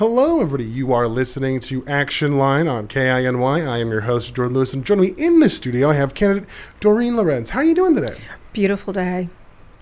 Hello, 0.00 0.40
everybody. 0.40 0.64
You 0.64 0.94
are 0.94 1.06
listening 1.06 1.60
to 1.60 1.86
Action 1.86 2.38
Line 2.38 2.68
on 2.68 2.88
KINY. 2.88 3.68
I 3.68 3.80
am 3.80 3.90
your 3.90 4.00
host, 4.00 4.34
Jordan 4.34 4.54
Lewis, 4.54 4.72
and 4.72 4.82
joining 4.82 5.14
me 5.14 5.22
in 5.22 5.40
the 5.40 5.50
studio, 5.50 5.90
I 5.90 5.92
have 5.92 6.14
candidate 6.14 6.48
Dorene 6.80 7.16
Lorenz. 7.16 7.50
How 7.50 7.58
are 7.58 7.64
you 7.64 7.74
doing 7.74 7.94
today? 7.94 8.16
Beautiful 8.54 8.94
day. 8.94 9.28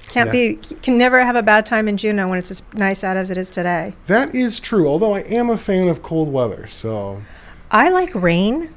Can't 0.09 0.27
Yeah. 0.27 0.33
be, 0.33 0.55
can 0.83 0.99
never 0.99 1.25
have 1.25 1.37
a 1.37 1.43
bad 1.45 1.65
time 1.67 1.87
in 1.87 1.97
Juneau 1.97 2.27
when 2.27 2.37
it's 2.41 2.51
as 2.51 2.63
nice 2.75 3.05
out 3.05 3.17
as 3.17 3.31
it 3.31 3.39
is 3.39 3.49
today. 3.49 3.95
That 4.09 4.35
is 4.35 4.59
true, 4.59 4.89
although 4.89 5.15
I 5.15 5.21
am 5.21 5.51
a 5.51 5.57
fan 5.57 5.87
of 5.87 6.03
cold 6.03 6.33
weather, 6.33 6.67
so 6.67 7.23
I 7.71 7.89
like 7.89 8.13
rain. 8.13 8.75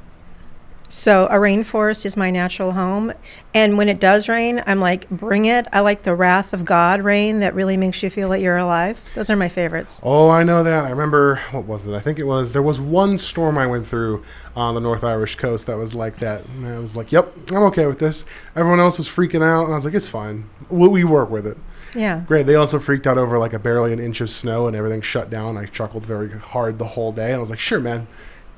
So 0.92 1.26
a 1.28 1.36
rainforest 1.36 2.06
is 2.06 2.18
my 2.18 2.32
natural 2.32 2.74
home. 2.74 3.14
And 3.54 3.78
when 3.78 3.88
it 3.88 4.02
does 4.02 4.28
rain, 4.28 4.62
I'm 4.68 4.82
like, 4.82 5.10
bring 5.10 5.46
it. 5.46 5.66
I 5.72 5.80
like 5.80 6.04
the 6.04 6.14
wrath 6.14 6.52
of 6.52 6.66
God 6.66 7.02
rain 7.02 7.40
that 7.40 7.56
really 7.56 7.78
makes 7.78 8.04
you 8.04 8.10
feel 8.10 8.28
that 8.30 8.42
you're 8.42 8.58
alive. 8.58 9.00
Those 9.16 9.30
are 9.30 9.38
my 9.38 9.48
favorites. 9.48 10.02
Oh, 10.04 10.28
I 10.28 10.44
know 10.44 10.64
that. 10.64 10.84
I 10.84 10.90
remember 10.90 11.38
what 11.52 11.64
was 11.64 11.88
it? 11.88 11.94
I 11.94 12.02
think 12.02 12.20
it 12.20 12.26
was 12.26 12.52
there 12.52 12.62
was 12.62 12.82
one 12.82 13.18
storm 13.18 13.58
I 13.58 13.68
went 13.68 13.88
through 13.88 14.26
on 14.54 14.76
the 14.76 14.82
North 14.82 15.06
Irish 15.06 15.36
coast 15.36 15.66
that 15.68 15.78
was 15.78 15.96
like 15.96 16.20
that. 16.20 16.46
And 16.50 16.68
I 16.68 16.78
was 16.78 16.94
like, 16.94 17.14
"Yep, 17.14 17.52
I'm 17.52 17.64
okay 17.64 17.86
with 17.86 18.00
this." 18.00 18.26
Everyone 18.58 18.82
else 18.82 18.98
was 18.98 19.08
freaking 19.08 19.42
out, 19.42 19.64
and 19.64 19.72
I 19.72 19.78
was 19.78 19.86
like, 19.86 19.94
"It's 19.94 20.10
fine. 20.10 20.50
We, 20.70 20.90
we 20.90 21.04
work 21.06 21.30
with 21.30 21.48
it." 21.48 21.58
Yeah. 21.96 22.20
Great. 22.28 22.48
They 22.48 22.56
also 22.56 22.80
freaked 22.80 23.08
out 23.08 23.18
over 23.18 23.40
like 23.40 23.54
a 23.54 23.60
barely 23.60 23.94
an 23.94 24.00
inch 24.00 24.20
of 24.20 24.30
snow 24.30 24.68
and 24.68 24.76
everything 24.76 25.02
shut 25.02 25.30
down. 25.30 25.56
I 25.56 25.68
chuckled 25.68 26.06
very 26.06 26.38
hard 26.38 26.80
the 26.80 26.86
whole 26.86 27.14
day, 27.14 27.28
and 27.28 27.38
I 27.38 27.40
was 27.40 27.50
like, 27.50 27.60
"Sure, 27.60 27.80
man, 27.80 28.08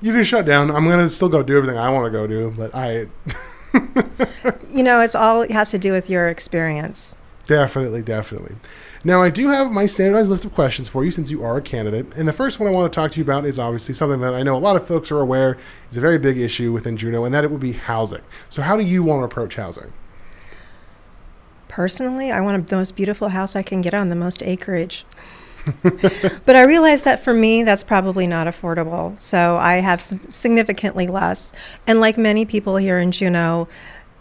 you 0.04 0.14
can 0.14 0.24
shut 0.24 0.46
down. 0.46 0.70
I'm 0.70 0.88
gonna 0.88 1.10
still 1.10 1.30
go 1.30 1.42
do 1.42 1.58
everything 1.58 1.80
I 1.80 1.90
want 1.90 2.06
to 2.06 2.12
go 2.12 2.28
do." 2.28 2.54
But 2.56 2.76
I 2.76 3.08
You 4.70 4.84
know, 4.84 5.02
it's 5.02 5.16
all 5.16 5.42
it 5.42 5.52
has 5.52 5.72
to 5.72 5.80
do 5.80 5.92
with 5.92 6.10
your 6.10 6.28
experience. 6.28 7.16
Definitely, 7.46 8.02
definitely. 8.02 8.56
Now, 9.06 9.22
I 9.22 9.30
do 9.30 9.50
have 9.50 9.72
my 9.72 9.86
standardized 9.86 10.30
list 10.30 10.46
of 10.46 10.54
questions 10.54 10.88
for 10.88 11.04
you 11.04 11.12
since 11.12 11.30
you 11.30 11.44
are 11.44 11.58
a 11.58 11.62
candidate. 11.62 12.16
And 12.16 12.26
the 12.26 12.34
first 12.34 12.58
one 12.58 12.70
I 12.70 12.72
want 12.72 12.92
to 12.92 12.96
talk 12.96 13.12
to 13.12 13.18
you 13.18 13.24
about 13.24 13.44
is 13.46 13.60
obviously 13.60 13.94
something 13.94 14.22
that 14.22 14.34
I 14.34 14.44
know 14.44 14.56
a 14.56 14.60
lot 14.60 14.78
of 14.78 14.88
folks 14.88 15.12
are 15.12 15.20
aware 15.20 15.58
is 15.92 15.98
a 15.98 16.00
very 16.00 16.18
big 16.18 16.38
issue 16.38 16.72
within 16.72 16.96
Juneau, 16.96 17.26
and 17.26 17.34
that 17.34 17.44
it 17.44 17.52
would 17.52 17.60
be 17.60 17.74
housing. 17.74 18.22
So, 18.50 18.62
how 18.62 18.78
do 18.78 18.84
you 18.84 19.04
want 19.04 19.22
to 19.22 19.26
approach 19.26 19.56
housing? 19.56 19.92
Personally, 21.68 22.32
I 22.32 22.40
want 22.40 22.70
the 22.70 22.76
most 22.78 22.96
beautiful 22.96 23.30
house 23.30 23.56
I 23.56 23.64
can 23.64 23.82
get 23.82 23.94
on 23.94 24.10
the 24.10 24.16
most 24.16 24.42
acreage. 24.42 25.06
but 26.46 26.56
I 26.56 26.64
realize 26.64 27.04
that 27.04 27.24
for 27.24 27.34
me, 27.34 27.64
that's 27.64 27.84
probably 27.84 28.28
not 28.28 28.48
affordable. 28.48 29.20
So 29.22 29.58
I 29.58 29.76
have 29.78 30.02
significantly 30.02 31.08
less. 31.08 31.54
And 31.88 32.00
like 32.00 32.18
many 32.18 32.46
people 32.46 32.78
here 32.78 33.00
in 33.00 33.12
Juneau, 33.12 33.68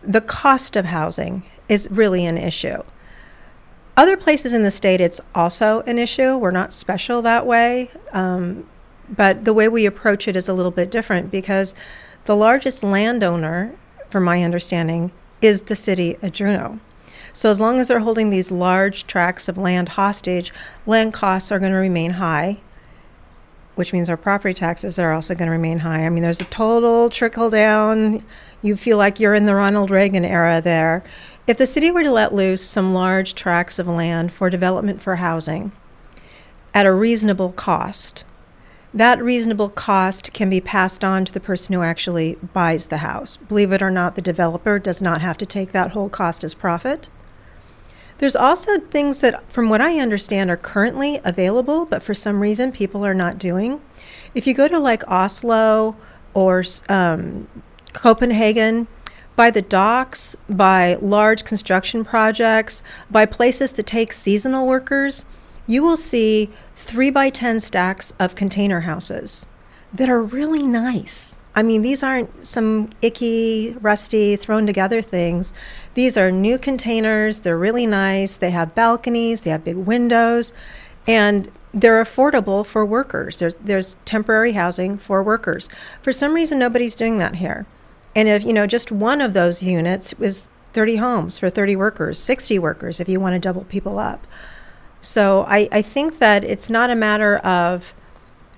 the 0.03 0.21
cost 0.21 0.77
of 0.77 0.87
housing 0.87 1.45
is 1.69 1.89
really 1.91 2.27
an 2.27 2.39
issue. 2.39 2.83
Other 3.97 4.17
places 4.17 4.53
in 4.53 4.63
the 4.63 4.71
state, 4.71 5.01
it's 5.01 5.21
also 5.35 5.83
an 5.83 5.99
issue. 5.99 6.37
We're 6.37 6.51
not 6.51 6.73
special 6.73 7.23
that 7.23 7.47
way. 7.47 7.91
Um, 8.13 8.67
but 9.09 9.45
the 9.45 9.53
way 9.53 9.69
we 9.69 9.85
approach 9.85 10.27
it 10.27 10.37
is 10.37 10.49
a 10.49 10.55
little 10.55 10.71
bit 10.71 10.91
different 10.91 11.31
because 11.31 11.75
the 12.25 12.37
largest 12.37 12.83
landowner, 12.83 13.75
from 14.09 14.25
my 14.25 14.43
understanding, 14.43 15.13
is 15.43 15.63
the 15.63 15.77
city 15.77 16.17
of 16.23 16.33
Juneau. 16.33 16.79
So 17.33 17.51
as 17.51 17.61
long 17.61 17.81
as 17.81 17.89
they're 17.89 18.01
holding 18.01 18.31
these 18.31 18.51
large 18.51 19.07
tracts 19.07 19.49
of 19.49 19.57
land 19.57 19.91
hostage, 19.91 20.53
land 20.87 21.13
costs 21.15 21.51
are 21.51 21.59
going 21.59 21.73
to 21.73 21.79
remain 21.79 22.13
high, 22.13 22.59
which 23.75 23.93
means 23.93 24.09
our 24.09 24.17
property 24.17 24.53
taxes 24.53 24.99
are 24.99 25.13
also 25.13 25.35
going 25.35 25.47
to 25.47 25.53
remain 25.53 25.79
high. 25.79 26.05
I 26.05 26.11
mean, 26.11 26.23
there's 26.23 26.41
a 26.41 26.45
total 26.45 27.09
trickle 27.09 27.49
down. 27.49 28.23
You 28.61 28.77
feel 28.77 28.99
like 28.99 29.19
you're 29.19 29.35
in 29.35 29.47
the 29.47 29.55
Ronald 29.55 29.91
Reagan 29.91 30.25
era 30.25 30.61
there. 30.61 31.03
If 31.47 31.59
the 31.59 31.67
city 31.67 31.91
were 31.91 32.03
to 32.03 32.11
let 32.11 32.35
loose 32.35 32.63
some 32.63 32.95
large 32.95 33.35
tracts 33.35 33.79
of 33.79 33.89
land 33.89 34.33
for 34.33 34.51
development 34.51 35.01
for 35.01 35.17
housing 35.17 35.73
at 36.75 36.87
a 36.87 36.93
reasonable 36.93 37.53
cost, 37.53 38.25
that 38.95 39.23
reasonable 39.23 39.71
cost 39.71 40.35
can 40.35 40.51
be 40.51 40.61
passed 40.61 41.03
on 41.03 41.25
to 41.25 41.33
the 41.33 41.41
person 41.41 41.73
who 41.73 41.83
actually 41.83 42.37
buys 42.53 42.87
the 42.87 42.99
house. 42.99 43.39
Believe 43.39 43.73
it 43.73 43.81
or 43.81 43.91
not, 43.91 44.17
the 44.17 44.23
developer 44.23 44.79
does 44.79 45.01
not 45.01 45.23
have 45.23 45.39
to 45.39 45.47
take 45.47 45.73
that 45.73 45.93
whole 45.93 46.11
cost 46.11 46.45
as 46.45 46.53
profit. 46.53 47.09
There's 48.23 48.37
also 48.37 48.79
things 48.79 49.19
that, 49.19 49.43
from 49.51 49.69
what 49.69 49.81
I 49.81 49.99
understand, 49.99 50.49
are 50.49 50.57
currently 50.57 51.21
available, 51.25 51.87
but 51.87 52.05
for 52.05 52.15
some 52.15 52.39
reason 52.39 52.71
people 52.71 53.05
are 53.05 53.15
not 53.15 53.37
doing. 53.37 53.81
If 54.33 54.47
you 54.47 54.55
go 54.55 54.69
to 54.69 54.79
like 54.79 55.03
Oslo 55.09 55.97
or 56.33 56.63
um, 56.89 57.49
Copenhagen, 57.93 58.87
by 59.35 59.51
the 59.51 59.61
docks, 59.61 60.37
by 60.49 60.95
large 61.03 61.45
construction 61.45 62.05
projects, 62.05 62.85
by 63.11 63.27
places 63.27 63.73
that 63.73 63.87
take 63.87 64.13
seasonal 64.13 64.69
workers, 64.69 65.25
you 65.67 65.83
will 65.83 65.97
see 65.97 66.49
three 66.77 67.11
by 67.11 67.29
10 67.29 67.59
stacks 67.59 68.13
of 68.21 68.37
container 68.37 68.83
houses 68.83 69.47
that 69.93 70.09
are 70.09 70.23
really 70.23 70.63
nice. 70.63 71.35
I 71.55 71.63
mean, 71.63 71.83
these 71.83 72.03
aren't 72.03 72.47
some 72.47 72.91
icky, 73.03 73.77
rusty, 73.81 74.37
thrown 74.37 74.67
together 74.67 75.03
things. 75.03 75.53
These 75.95 76.17
are 76.17 76.31
new 76.31 76.59
containers. 76.59 77.41
They're 77.41 77.59
really 77.59 77.87
nice. 77.87 78.37
They 78.37 78.51
have 78.51 78.75
balconies, 78.75 79.43
they 79.43 79.51
have 79.51 79.65
big 79.65 79.77
windows, 79.77 80.53
and 81.07 81.51
they're 81.75 82.03
affordable 82.03 82.65
for 82.65 82.85
workers. 82.85 83.39
There's, 83.39 83.55
there's 83.57 83.97
temporary 84.05 84.53
housing 84.53 84.99
for 84.99 85.23
workers. 85.23 85.69
For 86.01 86.13
some 86.13 86.35
reason, 86.35 86.59
nobody's 86.59 86.95
doing 86.95 87.19
that 87.19 87.37
here. 87.37 87.67
And 88.15 88.29
if, 88.29 88.45
you 88.45 88.53
know, 88.53 88.67
just 88.67 88.93
one 88.93 89.21
of 89.21 89.33
those 89.33 89.63
units 89.63 90.15
was 90.19 90.51
30 90.73 90.97
homes 90.97 91.39
for 91.39 91.51
30 91.51 91.77
workers, 91.77 92.19
60 92.19 92.59
workers 92.59 93.01
if 93.01 93.09
you 93.09 93.21
want 93.21 93.35
to 93.35 93.39
double 93.39 93.65
people 93.65 93.99
up. 93.99 94.27
So 95.01 95.45
I, 95.49 95.69
I 95.73 95.83
think 95.83 96.19
that 96.19 96.45
it's 96.45 96.71
not 96.71 96.91
a 96.91 96.95
matter 96.95 97.39
of 97.39 97.95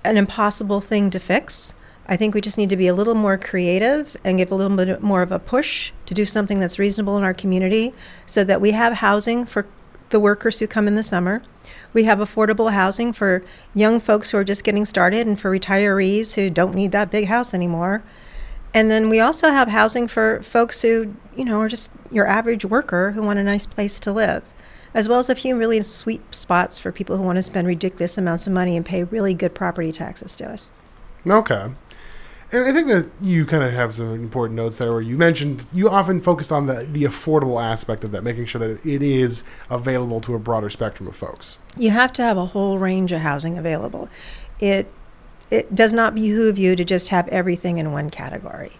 an 0.03 0.17
impossible 0.17 0.81
thing 0.81 1.09
to 1.09 1.19
fix. 1.19 1.73
I 2.07 2.17
think 2.17 2.35
we 2.35 2.41
just 2.41 2.57
need 2.57 2.69
to 2.69 2.77
be 2.77 2.87
a 2.87 2.93
little 2.93 3.15
more 3.15 3.37
creative 3.37 4.15
and 4.23 4.37
give 4.37 4.51
a 4.51 4.55
little 4.55 4.75
bit 4.77 5.01
more 5.01 5.21
of 5.21 5.31
a 5.31 5.39
push 5.39 5.91
to 6.05 6.13
do 6.13 6.25
something 6.25 6.59
that's 6.59 6.77
reasonable 6.77 7.17
in 7.17 7.23
our 7.23 7.33
community 7.33 7.93
so 8.25 8.43
that 8.43 8.61
we 8.61 8.71
have 8.71 8.93
housing 8.93 9.45
for 9.45 9.65
the 10.09 10.19
workers 10.19 10.59
who 10.59 10.67
come 10.67 10.87
in 10.87 10.95
the 10.95 11.03
summer. 11.03 11.41
We 11.93 12.03
have 12.03 12.19
affordable 12.19 12.71
housing 12.71 13.11
for 13.11 13.43
young 13.73 13.99
folks 13.99 14.29
who 14.29 14.37
are 14.37 14.43
just 14.43 14.63
getting 14.63 14.85
started 14.85 15.25
and 15.25 15.39
for 15.39 15.49
retirees 15.49 16.35
who 16.35 16.49
don't 16.49 16.75
need 16.75 16.91
that 16.91 17.09
big 17.09 17.25
house 17.25 17.53
anymore. 17.53 18.03
And 18.73 18.91
then 18.91 19.09
we 19.09 19.19
also 19.19 19.49
have 19.49 19.69
housing 19.69 20.07
for 20.07 20.43
folks 20.43 20.81
who, 20.81 21.15
you 21.35 21.45
know, 21.45 21.59
are 21.61 21.69
just 21.69 21.89
your 22.11 22.27
average 22.27 22.65
worker 22.65 23.11
who 23.11 23.23
want 23.23 23.39
a 23.39 23.43
nice 23.43 23.65
place 23.65 23.99
to 24.01 24.11
live, 24.11 24.43
as 24.93 25.09
well 25.09 25.19
as 25.19 25.29
a 25.29 25.35
few 25.35 25.57
really 25.57 25.81
sweet 25.81 26.21
spots 26.35 26.77
for 26.77 26.91
people 26.91 27.17
who 27.17 27.23
want 27.23 27.37
to 27.37 27.43
spend 27.43 27.67
ridiculous 27.67 28.17
amounts 28.17 28.45
of 28.45 28.53
money 28.53 28.75
and 28.75 28.85
pay 28.85 29.03
really 29.03 29.33
good 29.33 29.55
property 29.55 29.93
taxes 29.93 30.35
to 30.35 30.49
us. 30.49 30.69
Okay. 31.25 31.71
And 32.55 32.63
I 32.63 32.71
think 32.71 32.87
that 32.87 33.09
you 33.19 33.45
kind 33.45 33.63
of 33.63 33.73
have 33.73 33.93
some 33.93 34.13
important 34.13 34.55
notes 34.55 34.77
there 34.77 34.89
where 34.93 35.01
you 35.01 35.17
mentioned 35.17 35.65
you 35.73 35.89
often 35.89 36.21
focus 36.21 36.53
on 36.53 36.67
the, 36.67 36.87
the 36.89 37.03
affordable 37.03 37.61
aspect 37.61 38.05
of 38.05 38.13
that, 38.13 38.23
making 38.23 38.45
sure 38.45 38.59
that 38.59 38.85
it 38.85 39.03
is 39.03 39.43
available 39.69 40.21
to 40.21 40.35
a 40.35 40.39
broader 40.39 40.69
spectrum 40.69 41.09
of 41.09 41.17
folks. 41.17 41.57
You 41.77 41.89
have 41.89 42.13
to 42.13 42.21
have 42.21 42.37
a 42.37 42.45
whole 42.45 42.79
range 42.79 43.11
of 43.11 43.19
housing 43.19 43.57
available. 43.57 44.07
It 44.61 44.89
it 45.51 45.75
does 45.75 45.91
not 45.91 46.15
behoove 46.15 46.57
you 46.57 46.77
to 46.77 46.85
just 46.85 47.09
have 47.09 47.27
everything 47.27 47.77
in 47.77 47.91
one 47.91 48.09
category. 48.09 48.77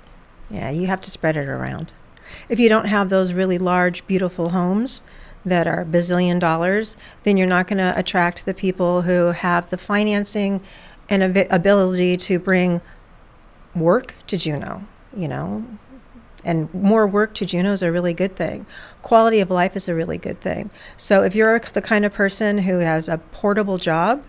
Yeah, 0.49 0.69
you 0.69 0.87
have 0.87 1.01
to 1.01 1.11
spread 1.11 1.35
it 1.35 1.49
around. 1.49 1.91
If 2.47 2.61
you 2.61 2.69
don't 2.69 2.85
have 2.85 3.09
those 3.09 3.33
really 3.33 3.57
large, 3.57 4.07
beautiful 4.07 4.49
homes 4.49 5.03
that 5.43 5.67
are 5.67 5.83
bazillion 5.83 6.39
dollars, 6.39 6.95
then 7.23 7.35
you're 7.35 7.45
not 7.45 7.67
going 7.67 7.79
to 7.79 7.93
attract 7.99 8.45
the 8.45 8.53
people 8.53 9.01
who 9.01 9.33
have 9.33 9.69
the 9.69 9.77
financing 9.77 10.61
and 11.09 11.37
ability 11.51 12.17
to 12.17 12.39
bring 12.39 12.81
work 13.75 14.15
to 14.27 14.37
Juneau, 14.37 14.83
you 15.15 15.27
know. 15.27 15.65
And 16.43 16.71
more 16.73 17.07
work 17.07 17.33
to 17.35 17.45
Juneau 17.45 17.71
is 17.71 17.81
a 17.81 17.91
really 17.91 18.13
good 18.13 18.35
thing. 18.35 18.67
Quality 19.01 19.39
of 19.39 19.49
life 19.49 19.75
is 19.75 19.87
a 19.87 19.95
really 19.95 20.19
good 20.19 20.39
thing. 20.41 20.69
So 20.95 21.23
if 21.23 21.33
you're 21.33 21.57
the 21.59 21.81
kind 21.81 22.05
of 22.05 22.13
person 22.13 22.59
who 22.59 22.79
has 22.79 23.09
a 23.09 23.17
portable 23.17 23.79
job 23.79 24.23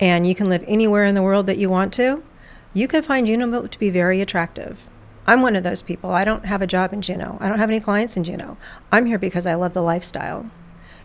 and 0.00 0.26
you 0.26 0.34
can 0.34 0.48
live 0.48 0.64
anywhere 0.66 1.04
in 1.04 1.14
the 1.14 1.22
world 1.22 1.46
that 1.48 1.58
you 1.58 1.68
want 1.68 1.92
to, 1.94 2.22
you 2.72 2.88
can 2.88 3.02
find 3.02 3.26
Juneau 3.26 3.66
to 3.66 3.78
be 3.78 3.90
very 3.90 4.22
attractive. 4.22 4.86
I'm 5.26 5.42
one 5.42 5.54
of 5.54 5.62
those 5.62 5.82
people. 5.82 6.10
I 6.10 6.24
don't 6.24 6.46
have 6.46 6.62
a 6.62 6.66
job 6.66 6.92
in 6.92 7.02
Juneau. 7.02 7.36
I 7.38 7.48
don't 7.48 7.58
have 7.58 7.70
any 7.70 7.80
clients 7.80 8.16
in 8.16 8.24
Juneau. 8.24 8.56
I'm 8.90 9.06
here 9.06 9.18
because 9.18 9.46
I 9.46 9.54
love 9.54 9.74
the 9.74 9.82
lifestyle. 9.82 10.50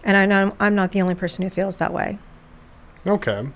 And 0.03 0.15
I 0.15 0.25
know 0.25 0.55
I'm 0.59 0.75
not 0.75 0.93
the 0.93 1.01
only 1.01 1.15
person 1.15 1.43
who 1.43 1.49
feels 1.49 1.77
that 1.77 1.93
way. 1.93 2.17
Okay. 3.05 3.47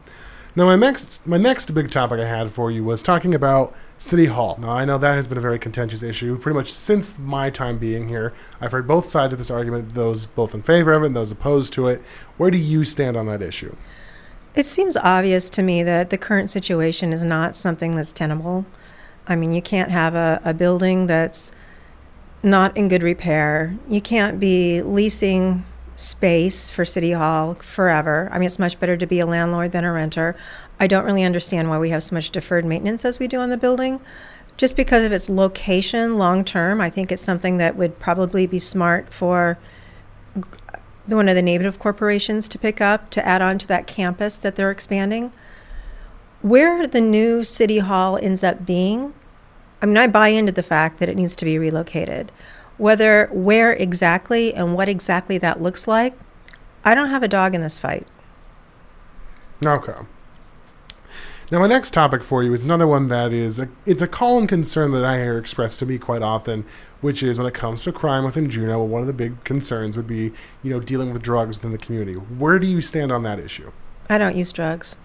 Now, 0.53 0.65
my 0.65 0.75
next 0.75 1.25
my 1.25 1.37
next 1.37 1.73
big 1.73 1.89
topic 1.89 2.19
I 2.19 2.25
had 2.25 2.51
for 2.51 2.69
you 2.69 2.83
was 2.83 3.01
talking 3.01 3.33
about 3.33 3.73
City 3.97 4.25
Hall. 4.25 4.57
Now, 4.59 4.71
I 4.71 4.83
know 4.83 4.97
that 4.97 5.13
has 5.13 5.25
been 5.25 5.37
a 5.37 5.41
very 5.41 5.57
contentious 5.57 6.03
issue 6.03 6.37
pretty 6.37 6.57
much 6.57 6.73
since 6.73 7.17
my 7.17 7.49
time 7.49 7.77
being 7.77 8.09
here. 8.09 8.33
I've 8.59 8.73
heard 8.73 8.85
both 8.85 9.05
sides 9.05 9.31
of 9.31 9.39
this 9.39 9.49
argument, 9.49 9.93
those 9.93 10.25
both 10.25 10.53
in 10.53 10.61
favor 10.61 10.91
of 10.91 11.03
it 11.03 11.07
and 11.07 11.15
those 11.15 11.31
opposed 11.31 11.71
to 11.73 11.87
it. 11.87 12.01
Where 12.35 12.51
do 12.51 12.57
you 12.57 12.83
stand 12.83 13.15
on 13.15 13.27
that 13.27 13.41
issue? 13.41 13.73
It 14.53 14.65
seems 14.65 14.97
obvious 14.97 15.49
to 15.51 15.61
me 15.61 15.83
that 15.83 16.09
the 16.09 16.17
current 16.17 16.49
situation 16.49 17.13
is 17.13 17.23
not 17.23 17.55
something 17.55 17.95
that's 17.95 18.11
tenable. 18.11 18.65
I 19.27 19.37
mean, 19.37 19.53
you 19.53 19.61
can't 19.61 19.91
have 19.91 20.15
a, 20.15 20.41
a 20.43 20.53
building 20.53 21.07
that's 21.07 21.53
not 22.43 22.75
in 22.75 22.89
good 22.89 23.03
repair. 23.03 23.77
You 23.87 24.01
can't 24.01 24.37
be 24.37 24.81
leasing 24.81 25.63
space 25.95 26.69
for 26.69 26.85
City 26.85 27.11
Hall 27.11 27.55
forever. 27.55 28.29
I 28.31 28.39
mean, 28.39 28.47
it's 28.47 28.59
much 28.59 28.79
better 28.79 28.97
to 28.97 29.05
be 29.05 29.19
a 29.19 29.25
landlord 29.25 29.71
than 29.71 29.83
a 29.83 29.91
renter. 29.91 30.35
I 30.79 30.87
don't 30.87 31.05
really 31.05 31.23
understand 31.23 31.69
why 31.69 31.77
we 31.77 31.89
have 31.91 32.03
so 32.03 32.15
much 32.15 32.31
deferred 32.31 32.65
maintenance 32.65 33.05
as 33.05 33.19
we 33.19 33.27
do 33.27 33.39
on 33.39 33.49
the 33.49 33.57
building. 33.57 34.01
Just 34.57 34.75
because 34.75 35.03
of 35.03 35.11
its 35.11 35.29
location 35.29 36.17
long 36.17 36.43
term, 36.43 36.81
I 36.81 36.89
think 36.89 37.11
it's 37.11 37.23
something 37.23 37.57
that 37.57 37.75
would 37.75 37.99
probably 37.99 38.47
be 38.47 38.59
smart 38.59 39.13
for 39.13 39.57
one 41.05 41.27
of 41.27 41.35
the 41.35 41.41
native 41.41 41.79
corporations 41.79 42.47
to 42.47 42.59
pick 42.59 42.81
up 42.81 43.09
to 43.11 43.25
add 43.25 43.41
on 43.41 43.57
to 43.59 43.67
that 43.67 43.87
campus 43.87 44.37
that 44.37 44.55
they're 44.55 44.71
expanding. 44.71 45.31
Where 46.41 46.87
the 46.87 47.01
new 47.01 47.43
city 47.43 47.79
hall 47.79 48.17
ends 48.17 48.43
up 48.43 48.65
being, 48.65 49.13
I 49.81 49.85
mean, 49.85 49.97
I 49.97 50.07
buy 50.07 50.29
into 50.29 50.51
the 50.51 50.63
fact 50.63 50.99
that 50.99 51.09
it 51.09 51.15
needs 51.15 51.35
to 51.37 51.45
be 51.45 51.57
relocated. 51.57 52.31
Whether 52.81 53.29
where 53.31 53.73
exactly 53.73 54.55
and 54.55 54.73
what 54.73 54.89
exactly 54.89 55.37
that 55.37 55.61
looks 55.61 55.87
like, 55.87 56.17
I 56.83 56.95
don't 56.95 57.11
have 57.11 57.21
a 57.21 57.27
dog 57.27 57.53
in 57.53 57.61
this 57.61 57.77
fight. 57.77 58.07
Okay. 59.63 59.93
Now, 61.51 61.59
my 61.59 61.67
next 61.67 61.91
topic 61.91 62.23
for 62.23 62.41
you 62.41 62.51
is 62.55 62.63
another 62.63 62.87
one 62.87 63.05
that 63.05 63.33
is 63.33 63.59
a, 63.59 63.69
it's 63.85 64.01
a 64.01 64.07
common 64.07 64.47
concern 64.47 64.93
that 64.93 65.05
I 65.05 65.19
hear 65.19 65.37
expressed 65.37 65.77
to 65.79 65.85
me 65.85 65.99
quite 65.99 66.23
often, 66.23 66.65
which 67.01 67.21
is 67.21 67.37
when 67.37 67.45
it 67.45 67.53
comes 67.53 67.83
to 67.83 67.91
crime 67.91 68.23
within 68.23 68.49
Juneau. 68.49 68.83
One 68.83 69.01
of 69.01 69.07
the 69.07 69.13
big 69.13 69.43
concerns 69.43 69.95
would 69.95 70.07
be, 70.07 70.33
you 70.63 70.71
know, 70.71 70.79
dealing 70.79 71.13
with 71.13 71.21
drugs 71.21 71.57
within 71.57 71.73
the 71.73 71.77
community. 71.77 72.15
Where 72.15 72.57
do 72.57 72.65
you 72.65 72.81
stand 72.81 73.11
on 73.11 73.21
that 73.21 73.37
issue? 73.37 73.71
I 74.09 74.17
don't 74.17 74.35
use 74.35 74.51
drugs. 74.51 74.95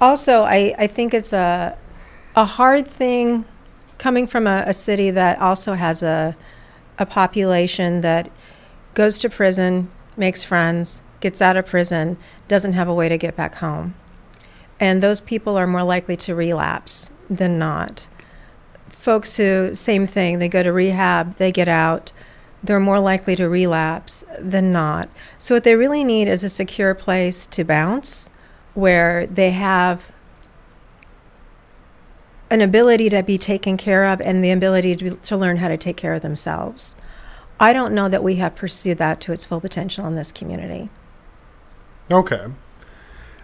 Also, 0.00 0.44
I, 0.44 0.74
I 0.78 0.86
think 0.86 1.12
it's 1.12 1.34
a 1.34 1.76
a 2.34 2.46
hard 2.46 2.86
thing 2.86 3.44
coming 3.98 4.26
from 4.26 4.46
a, 4.46 4.64
a 4.66 4.74
city 4.74 5.10
that 5.10 5.38
also 5.40 5.74
has 5.74 6.02
a 6.02 6.36
a 6.98 7.06
population 7.06 8.00
that 8.00 8.30
goes 8.94 9.18
to 9.18 9.30
prison, 9.30 9.90
makes 10.16 10.42
friends, 10.42 11.00
gets 11.20 11.40
out 11.40 11.56
of 11.56 11.66
prison, 11.66 12.18
doesn't 12.48 12.72
have 12.72 12.88
a 12.88 12.94
way 12.94 13.08
to 13.08 13.16
get 13.16 13.36
back 13.36 13.56
home. 13.56 13.94
And 14.80 15.02
those 15.02 15.20
people 15.20 15.56
are 15.56 15.66
more 15.66 15.82
likely 15.82 16.16
to 16.16 16.34
relapse 16.34 17.10
than 17.30 17.58
not. 17.58 18.08
Folks 18.88 19.36
who, 19.36 19.74
same 19.74 20.06
thing, 20.06 20.38
they 20.38 20.48
go 20.48 20.62
to 20.62 20.72
rehab, 20.72 21.36
they 21.36 21.52
get 21.52 21.68
out, 21.68 22.12
they're 22.62 22.80
more 22.80 22.98
likely 22.98 23.36
to 23.36 23.48
relapse 23.48 24.24
than 24.38 24.72
not. 24.72 25.08
So, 25.38 25.54
what 25.54 25.64
they 25.64 25.76
really 25.76 26.02
need 26.02 26.26
is 26.26 26.42
a 26.42 26.50
secure 26.50 26.94
place 26.94 27.46
to 27.46 27.62
bounce 27.62 28.28
where 28.74 29.26
they 29.28 29.52
have 29.52 30.10
an 32.50 32.60
ability 32.60 33.08
to 33.10 33.22
be 33.22 33.38
taken 33.38 33.76
care 33.76 34.04
of 34.04 34.20
and 34.20 34.42
the 34.42 34.50
ability 34.50 34.96
to, 34.96 35.10
to 35.16 35.36
learn 35.36 35.58
how 35.58 35.68
to 35.68 35.76
take 35.76 35.96
care 35.96 36.14
of 36.14 36.22
themselves. 36.22 36.94
I 37.60 37.72
don't 37.72 37.94
know 37.94 38.08
that 38.08 38.22
we 38.22 38.36
have 38.36 38.54
pursued 38.54 38.98
that 38.98 39.20
to 39.22 39.32
its 39.32 39.44
full 39.44 39.60
potential 39.60 40.06
in 40.06 40.14
this 40.14 40.32
community. 40.32 40.90
Okay. 42.10 42.46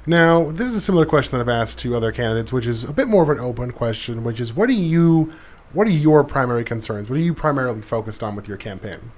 Now, 0.06 0.50
this 0.50 0.68
is 0.68 0.74
a 0.74 0.80
similar 0.80 1.06
question 1.06 1.32
that 1.32 1.40
I've 1.40 1.48
asked 1.48 1.78
to 1.80 1.96
other 1.96 2.12
candidates, 2.12 2.52
which 2.52 2.66
is 2.66 2.84
a 2.84 2.92
bit 2.92 3.08
more 3.08 3.22
of 3.22 3.30
an 3.30 3.40
open 3.40 3.72
question, 3.72 4.22
which 4.22 4.40
is 4.40 4.54
what 4.54 4.68
do 4.68 4.74
you 4.74 5.32
what 5.72 5.88
are 5.88 5.90
your 5.90 6.22
primary 6.22 6.62
concerns? 6.62 7.10
What 7.10 7.18
are 7.18 7.22
you 7.22 7.34
primarily 7.34 7.82
focused 7.82 8.22
on 8.22 8.36
with 8.36 8.46
your 8.46 8.56
campaign? 8.56 9.10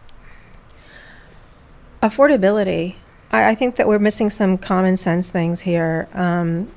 Affordability. 2.02 2.94
I, 3.30 3.50
I 3.50 3.54
think 3.54 3.76
that 3.76 3.86
we're 3.86 3.98
missing 3.98 4.30
some 4.30 4.56
common 4.56 4.96
sense 4.96 5.28
things 5.28 5.60
here. 5.60 6.08
Um, 6.14 6.70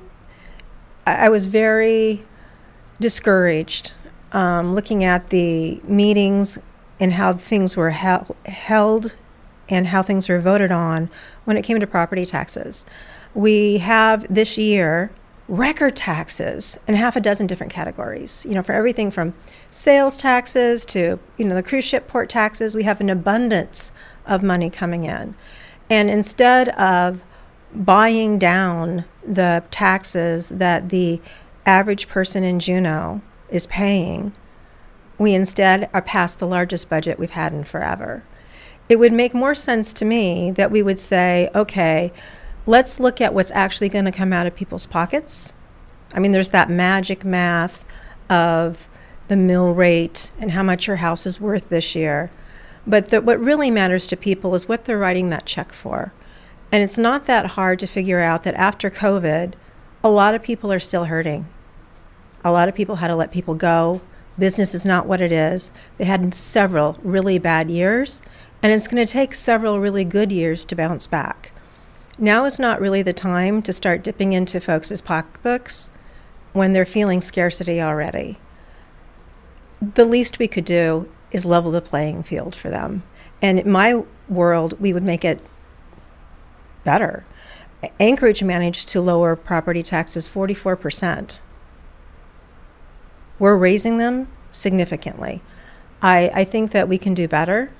I, 1.06 1.26
I 1.26 1.28
was 1.30 1.46
very 1.46 2.24
discouraged 3.00 3.92
um, 4.32 4.74
looking 4.74 5.02
at 5.02 5.30
the 5.30 5.80
meetings 5.84 6.58
and 7.00 7.14
how 7.14 7.34
things 7.34 7.76
were 7.76 7.90
hel- 7.90 8.36
held 8.46 9.14
and 9.68 9.88
how 9.88 10.02
things 10.02 10.28
were 10.28 10.40
voted 10.40 10.70
on 10.70 11.08
when 11.44 11.56
it 11.56 11.62
came 11.62 11.80
to 11.80 11.86
property 11.86 12.26
taxes. 12.26 12.84
We 13.34 13.78
have 13.78 14.26
this 14.32 14.58
year 14.58 15.10
record 15.48 15.96
taxes 15.96 16.78
in 16.86 16.94
half 16.94 17.16
a 17.16 17.20
dozen 17.20 17.46
different 17.46 17.72
categories. 17.72 18.44
You 18.46 18.54
know, 18.54 18.62
for 18.62 18.72
everything 18.72 19.10
from 19.10 19.34
sales 19.70 20.16
taxes 20.16 20.84
to, 20.86 21.18
you 21.36 21.44
know, 21.44 21.54
the 21.54 21.62
cruise 21.62 21.84
ship 21.84 22.06
port 22.06 22.28
taxes, 22.28 22.74
we 22.74 22.84
have 22.84 23.00
an 23.00 23.10
abundance 23.10 23.90
of 24.26 24.42
money 24.42 24.70
coming 24.70 25.04
in. 25.04 25.34
And 25.88 26.08
instead 26.08 26.68
of 26.70 27.20
buying 27.74 28.38
down 28.38 29.04
the 29.26 29.62
taxes 29.70 30.50
that 30.50 30.90
the 30.90 31.20
average 31.66 32.08
person 32.08 32.44
in 32.44 32.60
Juneau 32.60 33.20
is 33.48 33.66
paying, 33.66 34.32
we 35.18 35.34
instead 35.34 35.90
are 35.92 36.02
past 36.02 36.38
the 36.38 36.46
largest 36.46 36.88
budget 36.88 37.18
we've 37.18 37.30
had 37.30 37.52
in 37.52 37.64
forever. 37.64 38.24
It 38.88 38.98
would 38.98 39.12
make 39.12 39.34
more 39.34 39.54
sense 39.54 39.92
to 39.94 40.04
me 40.04 40.50
that 40.52 40.70
we 40.70 40.82
would 40.82 40.98
say, 40.98 41.50
okay, 41.54 42.12
let's 42.66 42.98
look 42.98 43.20
at 43.20 43.34
what's 43.34 43.50
actually 43.52 43.88
going 43.88 44.06
to 44.06 44.12
come 44.12 44.32
out 44.32 44.46
of 44.46 44.56
people's 44.56 44.86
pockets. 44.86 45.52
I 46.12 46.18
mean, 46.20 46.32
there's 46.32 46.48
that 46.50 46.70
magic 46.70 47.24
math 47.24 47.84
of 48.28 48.88
the 49.28 49.36
mill 49.36 49.74
rate 49.74 50.30
and 50.40 50.50
how 50.50 50.62
much 50.62 50.86
your 50.86 50.96
house 50.96 51.24
is 51.26 51.40
worth 51.40 51.68
this 51.68 51.94
year. 51.94 52.30
But 52.86 53.10
the, 53.10 53.20
what 53.20 53.38
really 53.38 53.70
matters 53.70 54.06
to 54.08 54.16
people 54.16 54.54
is 54.54 54.68
what 54.68 54.86
they're 54.86 54.98
writing 54.98 55.30
that 55.30 55.46
check 55.46 55.72
for. 55.72 56.12
And 56.72 56.82
it's 56.82 56.98
not 56.98 57.26
that 57.26 57.52
hard 57.52 57.78
to 57.80 57.86
figure 57.86 58.20
out 58.20 58.42
that 58.44 58.54
after 58.54 58.90
COVID, 58.90 59.52
a 60.02 60.10
lot 60.10 60.34
of 60.34 60.42
people 60.42 60.72
are 60.72 60.80
still 60.80 61.04
hurting. 61.04 61.46
A 62.44 62.52
lot 62.52 62.68
of 62.68 62.74
people 62.74 62.96
had 62.96 63.08
to 63.08 63.16
let 63.16 63.32
people 63.32 63.54
go. 63.54 64.00
Business 64.38 64.74
is 64.74 64.86
not 64.86 65.06
what 65.06 65.20
it 65.20 65.32
is. 65.32 65.70
They 65.98 66.04
had 66.04 66.34
several 66.34 66.98
really 67.02 67.38
bad 67.38 67.70
years, 67.70 68.22
and 68.62 68.72
it's 68.72 68.88
going 68.88 69.04
to 69.04 69.12
take 69.12 69.34
several 69.34 69.78
really 69.78 70.04
good 70.04 70.32
years 70.32 70.64
to 70.66 70.76
bounce 70.76 71.06
back. 71.06 71.52
Now 72.18 72.44
is 72.44 72.58
not 72.58 72.80
really 72.80 73.02
the 73.02 73.12
time 73.12 73.60
to 73.62 73.72
start 73.72 74.02
dipping 74.02 74.32
into 74.32 74.60
folks' 74.60 75.00
pocketbooks 75.00 75.90
when 76.52 76.72
they're 76.72 76.86
feeling 76.86 77.20
scarcity 77.20 77.80
already. 77.80 78.38
The 79.80 80.04
least 80.04 80.38
we 80.38 80.48
could 80.48 80.64
do 80.64 81.08
is 81.30 81.46
level 81.46 81.70
the 81.70 81.80
playing 81.80 82.22
field 82.22 82.54
for 82.54 82.70
them. 82.70 83.02
And 83.40 83.60
in 83.60 83.70
my 83.70 84.02
world, 84.28 84.78
we 84.80 84.92
would 84.92 85.02
make 85.02 85.24
it 85.24 85.40
better. 86.84 87.24
Anchorage 87.98 88.42
managed 88.42 88.88
to 88.88 89.00
lower 89.00 89.36
property 89.36 89.82
taxes 89.82 90.28
44%. 90.28 91.40
We're 93.38 93.56
raising 93.56 93.98
them 93.98 94.28
significantly. 94.52 95.40
I, 96.02 96.30
I 96.34 96.44
think 96.44 96.72
that 96.72 96.88
we 96.88 96.98
can 96.98 97.14
do 97.14 97.26
better. 97.26 97.70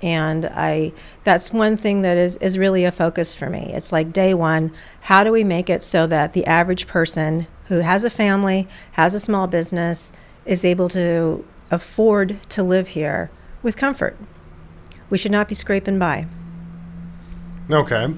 And 0.00 0.46
I 0.46 0.92
that's 1.22 1.52
one 1.52 1.76
thing 1.76 2.02
that 2.02 2.16
is, 2.16 2.36
is 2.38 2.58
really 2.58 2.84
a 2.84 2.90
focus 2.90 3.36
for 3.36 3.48
me. 3.48 3.70
It's 3.72 3.92
like 3.92 4.12
day 4.12 4.34
one, 4.34 4.72
how 5.02 5.22
do 5.22 5.30
we 5.30 5.44
make 5.44 5.70
it 5.70 5.82
so 5.82 6.08
that 6.08 6.32
the 6.32 6.44
average 6.46 6.88
person 6.88 7.46
who 7.68 7.78
has 7.78 8.02
a 8.02 8.10
family, 8.10 8.66
has 8.92 9.14
a 9.14 9.20
small 9.20 9.46
business, 9.46 10.12
is 10.44 10.64
able 10.64 10.88
to 10.88 11.44
afford 11.70 12.38
to 12.50 12.64
live 12.64 12.88
here 12.88 13.30
with 13.62 13.76
comfort? 13.76 14.16
We 15.08 15.18
should 15.18 15.30
not 15.30 15.48
be 15.48 15.54
scraping 15.54 16.00
by. 16.00 16.26
Okay. 17.70 18.12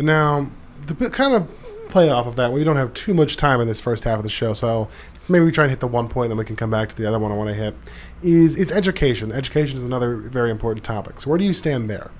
Now, 0.00 0.50
to 0.86 1.10
kind 1.10 1.34
of 1.34 1.48
play 1.88 2.08
off 2.08 2.26
of 2.26 2.36
that, 2.36 2.52
we 2.52 2.64
don't 2.64 2.76
have 2.76 2.94
too 2.94 3.14
much 3.14 3.36
time 3.36 3.60
in 3.60 3.68
this 3.68 3.80
first 3.80 4.04
half 4.04 4.18
of 4.18 4.22
the 4.22 4.30
show, 4.30 4.54
so 4.54 4.88
maybe 5.28 5.44
we 5.44 5.52
try 5.52 5.64
and 5.64 5.70
hit 5.70 5.80
the 5.80 5.86
one 5.86 6.08
point, 6.08 6.30
then 6.30 6.38
we 6.38 6.44
can 6.44 6.56
come 6.56 6.70
back 6.70 6.88
to 6.88 6.96
the 6.96 7.06
other 7.06 7.18
one 7.18 7.32
I 7.32 7.34
want 7.34 7.48
to 7.48 7.54
hit. 7.54 7.74
Is 8.22 8.56
is 8.56 8.70
education? 8.70 9.32
Education 9.32 9.78
is 9.78 9.84
another 9.84 10.16
very 10.16 10.50
important 10.50 10.84
topic. 10.84 11.20
So 11.20 11.30
where 11.30 11.38
do 11.38 11.44
you 11.44 11.52
stand 11.52 11.88
there? 11.88 12.10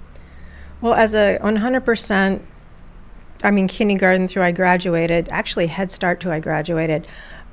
Well, 0.80 0.94
as 0.94 1.14
a 1.14 1.38
100%, 1.42 2.40
I 3.42 3.50
mean, 3.50 3.68
kindergarten 3.68 4.28
through 4.28 4.42
I 4.42 4.52
graduated, 4.52 5.28
actually 5.28 5.66
Head 5.66 5.90
Start 5.90 6.20
to 6.20 6.32
I 6.32 6.40
graduated. 6.40 7.06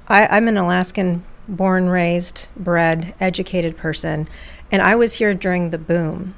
I, 0.08 0.28
I'm 0.28 0.48
an 0.48 0.58
Alaskan 0.58 1.26
born, 1.48 1.90
raised, 1.90 2.48
bred, 2.56 3.14
educated 3.20 3.76
person, 3.78 4.28
and 4.72 4.82
I 4.82 4.96
was 4.96 5.14
here 5.14 5.34
during 5.34 5.72
the 5.72 5.78
boom. 5.78 6.36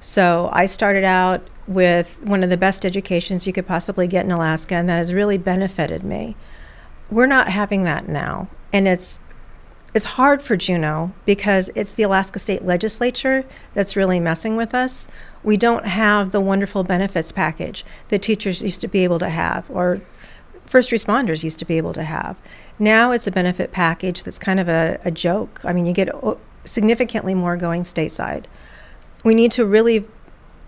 So 0.00 0.48
I 0.52 0.66
started 0.66 1.04
out 1.04 1.46
with 1.66 2.18
one 2.22 2.42
of 2.42 2.50
the 2.50 2.56
best 2.56 2.84
educations 2.84 3.46
you 3.46 3.52
could 3.52 3.66
possibly 3.66 4.08
get 4.08 4.24
in 4.24 4.32
Alaska, 4.32 4.74
and 4.74 4.88
that 4.88 4.96
has 4.96 5.12
really 5.12 5.38
benefited 5.38 6.02
me. 6.02 6.36
We're 7.10 7.26
not 7.26 7.48
having 7.48 7.84
that 7.84 8.08
now, 8.08 8.48
and 8.72 8.88
it's 8.88 9.20
it's 9.92 10.04
hard 10.04 10.40
for 10.40 10.56
Juneau 10.56 11.12
because 11.26 11.68
it's 11.74 11.92
the 11.92 12.04
Alaska 12.04 12.38
State 12.38 12.64
Legislature 12.64 13.44
that's 13.72 13.96
really 13.96 14.20
messing 14.20 14.56
with 14.56 14.72
us. 14.72 15.08
We 15.42 15.56
don't 15.56 15.84
have 15.84 16.30
the 16.30 16.40
wonderful 16.40 16.84
benefits 16.84 17.32
package 17.32 17.84
that 18.08 18.22
teachers 18.22 18.62
used 18.62 18.80
to 18.82 18.88
be 18.88 19.02
able 19.02 19.18
to 19.18 19.28
have 19.28 19.68
or 19.68 20.00
first 20.64 20.90
responders 20.90 21.42
used 21.42 21.58
to 21.58 21.64
be 21.64 21.76
able 21.76 21.92
to 21.94 22.04
have. 22.04 22.36
Now 22.78 23.10
it's 23.10 23.26
a 23.26 23.32
benefit 23.32 23.72
package 23.72 24.22
that's 24.22 24.38
kind 24.38 24.60
of 24.60 24.68
a, 24.68 25.00
a 25.04 25.10
joke. 25.10 25.60
I 25.64 25.72
mean, 25.72 25.86
you 25.86 25.92
get 25.92 26.14
significantly 26.64 27.34
more 27.34 27.56
going 27.56 27.82
stateside. 27.82 28.44
We 29.24 29.34
need 29.34 29.52
to 29.52 29.66
really 29.66 30.06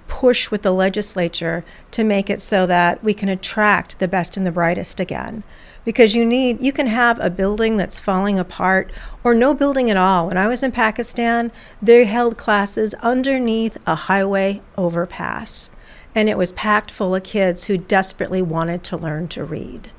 push 0.09 0.51
with 0.51 0.61
the 0.61 0.73
legislature 0.73 1.65
to 1.91 2.05
make 2.05 2.29
it 2.29 2.43
so 2.43 2.67
that 2.67 3.03
we 3.03 3.15
can 3.15 3.31
attract 3.31 3.99
the 3.99 4.07
best 4.07 4.37
and 4.37 4.47
the 4.47 4.53
brightest 4.53 5.01
again. 5.01 5.43
Because 5.87 6.15
you 6.15 6.25
need 6.25 6.61
you 6.61 6.71
can 6.71 6.87
have 6.87 7.19
a 7.19 7.31
building 7.31 7.79
that's 7.79 7.99
falling 7.99 8.39
apart 8.39 8.93
or 9.25 9.35
no 9.35 9.55
building 9.55 9.91
at 9.91 9.97
all. 9.97 10.29
When 10.29 10.37
i 10.37 10.47
was 10.47 10.63
in 10.63 10.71
pakistan 10.71 11.51
they 11.81 12.05
held 12.05 12.37
classes 12.37 12.95
underneath 13.01 13.79
a 13.87 13.95
highway 13.95 14.61
overpass. 14.77 15.71
And 16.15 16.29
it 16.29 16.37
was 16.37 16.53
packed 16.53 16.91
full 16.91 17.15
of 17.15 17.23
kids 17.23 17.65
who 17.65 17.79
desperately 17.79 18.43
wanted 18.43 18.85
to 18.85 18.99
learn 18.99 19.29
to 19.29 19.45
read. 19.45 19.91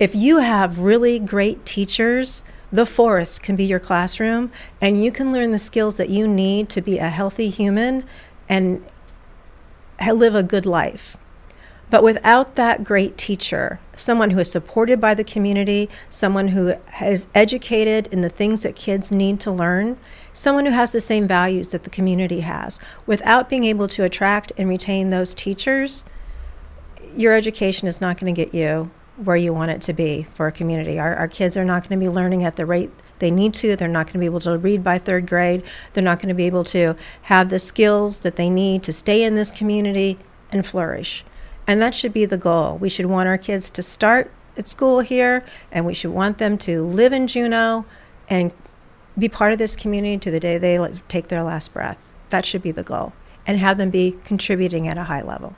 If 0.00 0.14
you 0.14 0.38
have 0.38 0.80
really 0.80 1.20
great 1.20 1.64
teachers, 1.64 2.42
the 2.76 2.86
forest 2.86 3.42
can 3.42 3.56
be 3.56 3.64
your 3.64 3.80
classroom, 3.80 4.52
and 4.80 5.02
you 5.02 5.10
can 5.10 5.32
learn 5.32 5.50
the 5.50 5.58
skills 5.58 5.96
that 5.96 6.10
you 6.10 6.28
need 6.28 6.68
to 6.68 6.82
be 6.82 6.98
a 6.98 7.08
healthy 7.08 7.48
human 7.48 8.04
and 8.48 8.84
live 10.00 10.34
a 10.34 10.42
good 10.42 10.66
life. 10.66 11.16
But 11.88 12.02
without 12.02 12.56
that 12.56 12.84
great 12.84 13.16
teacher, 13.16 13.80
someone 13.94 14.30
who 14.30 14.40
is 14.40 14.50
supported 14.50 15.00
by 15.00 15.14
the 15.14 15.24
community, 15.24 15.88
someone 16.10 16.48
who 16.48 16.74
is 17.00 17.28
educated 17.34 18.08
in 18.08 18.20
the 18.20 18.28
things 18.28 18.62
that 18.62 18.76
kids 18.76 19.10
need 19.10 19.40
to 19.40 19.52
learn, 19.52 19.96
someone 20.32 20.66
who 20.66 20.72
has 20.72 20.92
the 20.92 21.00
same 21.00 21.26
values 21.26 21.68
that 21.68 21.84
the 21.84 21.90
community 21.90 22.40
has, 22.40 22.78
without 23.06 23.48
being 23.48 23.64
able 23.64 23.88
to 23.88 24.04
attract 24.04 24.52
and 24.58 24.68
retain 24.68 25.10
those 25.10 25.32
teachers, 25.32 26.04
your 27.16 27.32
education 27.32 27.88
is 27.88 28.00
not 28.00 28.20
going 28.20 28.34
to 28.34 28.44
get 28.44 28.52
you 28.52 28.90
where 29.16 29.36
you 29.36 29.52
want 29.52 29.70
it 29.70 29.80
to 29.82 29.92
be 29.92 30.26
for 30.34 30.46
a 30.46 30.52
community. 30.52 30.98
Our, 30.98 31.14
our 31.14 31.28
kids 31.28 31.56
are 31.56 31.64
not 31.64 31.88
going 31.88 31.98
to 31.98 32.04
be 32.04 32.08
learning 32.08 32.44
at 32.44 32.56
the 32.56 32.66
rate 32.66 32.90
they 33.18 33.30
need 33.30 33.54
to. 33.54 33.76
They're 33.76 33.88
not 33.88 34.06
going 34.06 34.14
to 34.14 34.18
be 34.18 34.26
able 34.26 34.40
to 34.40 34.58
read 34.58 34.84
by 34.84 34.98
third 34.98 35.26
grade. 35.26 35.62
They're 35.92 36.04
not 36.04 36.18
going 36.18 36.28
to 36.28 36.34
be 36.34 36.44
able 36.44 36.64
to 36.64 36.96
have 37.22 37.48
the 37.48 37.58
skills 37.58 38.20
that 38.20 38.36
they 38.36 38.50
need 38.50 38.82
to 38.84 38.92
stay 38.92 39.22
in 39.22 39.34
this 39.34 39.50
community 39.50 40.18
and 40.52 40.66
flourish. 40.66 41.24
And 41.66 41.80
that 41.80 41.94
should 41.94 42.12
be 42.12 42.24
the 42.24 42.38
goal. 42.38 42.76
We 42.76 42.88
should 42.88 43.06
want 43.06 43.28
our 43.28 43.38
kids 43.38 43.70
to 43.70 43.82
start 43.82 44.30
at 44.56 44.68
school 44.68 45.00
here, 45.00 45.44
and 45.72 45.84
we 45.84 45.94
should 45.94 46.12
want 46.12 46.38
them 46.38 46.58
to 46.58 46.84
live 46.84 47.12
in 47.12 47.26
Juneau 47.26 47.84
and 48.28 48.52
be 49.18 49.28
part 49.28 49.52
of 49.52 49.58
this 49.58 49.76
community 49.76 50.18
to 50.18 50.30
the 50.30 50.40
day 50.40 50.58
they 50.58 50.78
take 51.08 51.28
their 51.28 51.42
last 51.42 51.72
breath. 51.72 51.98
That 52.28 52.44
should 52.44 52.62
be 52.62 52.70
the 52.70 52.82
goal, 52.82 53.12
and 53.46 53.58
have 53.58 53.78
them 53.78 53.90
be 53.90 54.16
contributing 54.24 54.86
at 54.88 54.98
a 54.98 55.04
high 55.04 55.22
level. 55.22 55.56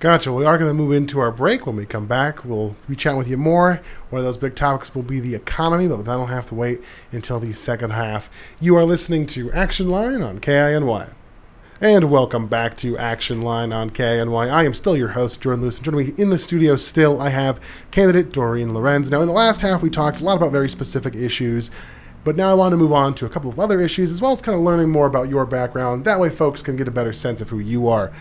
Gotcha. 0.00 0.32
We 0.32 0.44
are 0.44 0.56
going 0.56 0.70
to 0.70 0.74
move 0.74 0.92
into 0.92 1.18
our 1.18 1.32
break. 1.32 1.66
When 1.66 1.74
we 1.74 1.84
come 1.84 2.06
back, 2.06 2.44
we'll 2.44 2.76
be 2.88 2.94
chatting 2.94 3.18
with 3.18 3.26
you 3.26 3.36
more. 3.36 3.80
One 4.10 4.20
of 4.20 4.24
those 4.24 4.36
big 4.36 4.54
topics 4.54 4.94
will 4.94 5.02
be 5.02 5.18
the 5.18 5.34
economy, 5.34 5.88
but 5.88 6.04
that'll 6.04 6.26
have 6.26 6.46
to 6.48 6.54
wait 6.54 6.80
until 7.10 7.40
the 7.40 7.52
second 7.52 7.90
half. 7.90 8.30
You 8.60 8.76
are 8.76 8.84
listening 8.84 9.26
to 9.26 9.50
Action 9.50 9.90
Line 9.90 10.22
on 10.22 10.38
KINY. 10.38 11.08
And 11.80 12.10
welcome 12.12 12.46
back 12.46 12.76
to 12.76 12.96
Action 12.96 13.42
Line 13.42 13.72
on 13.72 13.90
KINY. 13.90 14.48
I 14.48 14.62
am 14.62 14.72
still 14.72 14.96
your 14.96 15.08
host, 15.08 15.40
Jordan 15.40 15.62
Lewis. 15.62 15.78
And 15.78 15.84
joining 15.86 16.06
me 16.06 16.14
in 16.16 16.30
the 16.30 16.38
studio 16.38 16.76
still, 16.76 17.20
I 17.20 17.30
have 17.30 17.60
candidate 17.90 18.32
Dorene 18.32 18.72
Lorenz. 18.74 19.10
Now, 19.10 19.20
in 19.22 19.26
the 19.26 19.34
last 19.34 19.62
half, 19.62 19.82
we 19.82 19.90
talked 19.90 20.20
a 20.20 20.24
lot 20.24 20.36
about 20.36 20.52
very 20.52 20.68
specific 20.68 21.16
issues, 21.16 21.72
but 22.22 22.36
now 22.36 22.52
I 22.52 22.54
want 22.54 22.72
to 22.72 22.76
move 22.76 22.92
on 22.92 23.16
to 23.16 23.26
a 23.26 23.28
couple 23.28 23.50
of 23.50 23.58
other 23.58 23.80
issues, 23.80 24.12
as 24.12 24.22
well 24.22 24.30
as 24.30 24.42
kind 24.42 24.56
of 24.56 24.62
learning 24.62 24.90
more 24.90 25.08
about 25.08 25.28
your 25.28 25.44
background. 25.44 26.04
That 26.04 26.20
way, 26.20 26.30
folks 26.30 26.62
can 26.62 26.76
get 26.76 26.86
a 26.86 26.92
better 26.92 27.12
sense 27.12 27.40
of 27.40 27.48
who 27.48 27.58
you 27.58 27.88
are. 27.88 28.12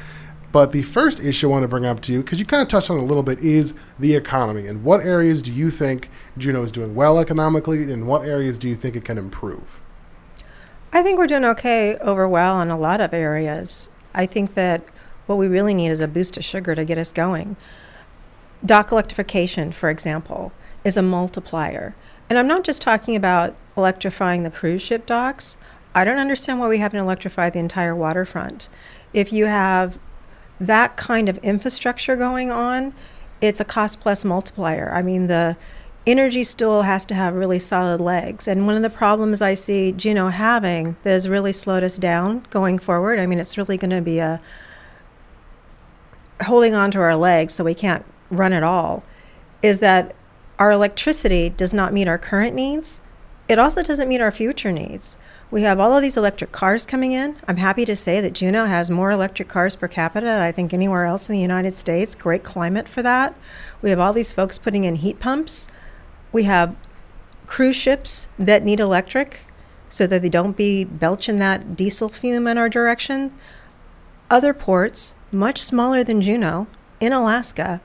But 0.52 0.72
the 0.72 0.84
first 0.84 1.20
issue 1.20 1.48
I 1.48 1.52
want 1.52 1.64
to 1.64 1.68
bring 1.68 1.86
up 1.86 2.00
to 2.02 2.14
you, 2.14 2.22
because 2.22 2.40
you 2.40 2.46
kind 2.46 2.62
of 2.62 2.68
touched 2.68 2.90
on 2.90 2.98
it 2.98 3.02
a 3.02 3.06
little 3.06 3.24
bit, 3.24 3.40
is 3.40 3.74
the 4.00 4.16
economy. 4.16 4.66
And 4.68 4.84
what 4.84 5.02
areas 5.02 5.42
do 5.42 5.52
you 5.52 5.70
think 5.70 6.10
Juneau 6.38 6.64
is 6.64 6.72
doing 6.72 6.96
well 6.96 7.20
economically, 7.20 7.92
and 7.92 8.08
what 8.08 8.24
areas 8.26 8.58
do 8.58 8.70
you 8.70 8.76
think 8.76 8.96
it 8.96 9.04
can 9.04 9.18
improve? 9.18 9.82
I 10.94 11.04
think 11.04 11.18
we're 11.18 11.28
doing 11.28 11.46
okay 11.46 11.98
over 11.98 12.28
well 12.28 12.62
in 12.62 12.70
a 12.70 12.78
lot 12.78 13.02
of 13.02 13.14
areas. 13.14 13.90
I 14.16 14.26
think 14.26 14.54
that 14.54 14.84
what 15.26 15.38
we 15.38 15.48
really 15.48 15.74
need 15.74 15.90
is 15.90 16.00
a 16.00 16.08
boost 16.08 16.38
of 16.38 16.46
sugar 16.46 16.74
to 16.76 16.86
get 16.86 16.98
us 16.98 17.12
going. 17.12 17.58
Dock 18.66 18.92
electrification, 18.92 19.74
for 19.74 19.90
example, 19.90 20.54
is 20.84 20.96
a 20.96 21.02
multiplier. 21.02 21.94
And 22.30 22.40
I'm 22.40 22.48
not 22.48 22.64
just 22.64 22.82
talking 22.82 23.16
about 23.16 23.54
electrifying 23.76 24.44
the 24.44 24.50
cruise 24.50 24.82
ship 24.82 25.06
docks. 25.06 25.58
I 25.94 26.06
don't 26.06 26.18
understand 26.18 26.60
why 26.60 26.68
we 26.68 26.80
haven't 26.80 27.00
electrified 27.00 27.54
the 27.54 27.60
entire 27.60 27.96
waterfront. 27.96 28.70
If 29.14 29.32
you 29.32 29.46
have 29.46 30.00
that 30.60 30.98
kind 30.98 31.30
of 31.30 31.38
infrastructure 31.40 32.16
going 32.16 32.52
on, 32.52 32.94
it's 33.42 33.60
a 33.60 33.66
cost 33.66 34.00
plus 34.00 34.26
multiplier. 34.26 34.92
I 34.92 35.02
mean, 35.02 35.28
the 35.28 35.58
energy 36.08 36.44
still 36.44 36.84
has 36.84 37.06
to 37.06 37.14
have 37.14 37.36
really 37.36 37.60
solid 37.60 38.00
legs. 38.00 38.48
And 38.48 38.66
one 38.66 38.76
of 38.76 38.82
the 38.82 38.90
problems 38.90 39.42
I 39.42 39.54
see 39.54 39.92
Juneau 39.92 40.30
having 40.30 40.96
that 41.04 41.12
has 41.12 41.28
really 41.28 41.54
slowed 41.54 41.84
us 41.84 41.98
down 41.98 42.46
going 42.50 42.80
forward, 42.80 43.20
I 43.20 43.26
mean, 43.26 43.40
it's 43.40 43.58
really 43.58 43.78
going 43.78 43.92
to 43.92 44.02
be 44.02 44.20
a 44.20 44.42
holding 46.44 46.74
on 46.74 46.92
to 46.92 47.00
our 47.00 47.16
legs 47.16 47.56
so 47.56 47.64
we 47.64 47.74
can't 47.74 48.06
run 48.30 48.54
at 48.54 48.64
all, 48.64 49.04
is 49.62 49.80
that 49.80 50.16
our 50.58 50.72
electricity 50.72 51.50
does 51.50 51.74
not 51.74 51.94
meet 51.94 52.08
our 52.08 52.18
current 52.18 52.56
needs. 52.56 53.00
It 53.48 53.60
also 53.60 53.84
doesn't 53.84 54.08
meet 54.08 54.22
our 54.22 54.32
future 54.32 54.72
needs. 54.72 55.18
We 55.50 55.62
have 55.62 55.80
all 55.80 55.96
of 55.96 56.02
these 56.02 56.18
electric 56.18 56.52
cars 56.52 56.86
coming 56.86 57.14
in. 57.14 57.38
I'm 57.48 57.58
happy 57.58 57.86
to 57.86 57.96
say 57.96 58.20
that 58.20 58.34
Juneau 58.34 58.66
has 58.66 58.92
more 58.92 59.12
electric 59.12 59.48
cars 59.48 59.76
per 59.76 59.88
capita, 59.88 60.40
I 60.42 60.52
think, 60.52 60.74
anywhere 60.74 61.06
else 61.06 61.30
in 61.30 61.34
the 61.34 61.40
United 61.40 61.74
States. 61.74 62.16
Great 62.16 62.44
climate 62.44 62.90
for 62.90 63.02
that. 63.02 63.34
We 63.82 63.90
have 63.90 64.00
all 64.00 64.12
these 64.12 64.34
folks 64.34 64.58
putting 64.58 64.84
in 64.84 64.96
heat 64.96 65.20
pumps 65.20 65.70
we 66.32 66.44
have 66.44 66.76
cruise 67.46 67.76
ships 67.76 68.28
that 68.38 68.64
need 68.64 68.80
electric 68.80 69.42
so 69.90 70.06
that 70.06 70.22
they 70.22 70.30
don't 70.30 70.58
be 70.58 70.84
belching 70.84 71.38
that 71.38 71.76
diesel 71.76 72.10
fume 72.10 72.48
in 72.48 72.58
our 72.58 72.70
direction. 72.70 73.34
Other 74.30 74.54
ports, 74.54 75.14
much 75.32 75.62
smaller 75.62 76.04
than 76.04 76.22
Juneau, 76.22 76.68
in 77.00 77.14
Alaska, 77.14 77.82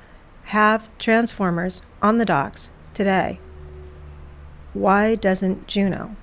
have 0.47 0.89
transformers 0.99 1.83
on 2.01 2.19
the 2.19 2.25
docks 2.25 2.71
today. 2.93 3.39
Why 4.73 5.15
doesn't 5.15 5.69
Juneau? 5.69 6.17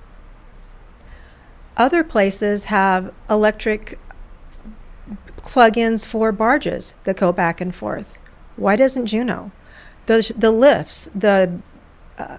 Other 1.76 2.04
places 2.04 2.64
have 2.64 3.12
electric 3.28 3.98
plug 5.38 5.78
ins 5.78 6.04
for 6.04 6.32
barges 6.32 6.94
that 7.04 7.16
go 7.16 7.32
back 7.32 7.60
and 7.60 7.74
forth. 7.74 8.18
Why 8.56 8.76
doesn't 8.76 9.06
Juneau? 9.06 9.50
The, 10.06 10.32
the 10.36 10.50
lifts, 10.50 11.08
the 11.14 11.60
uh, 12.18 12.38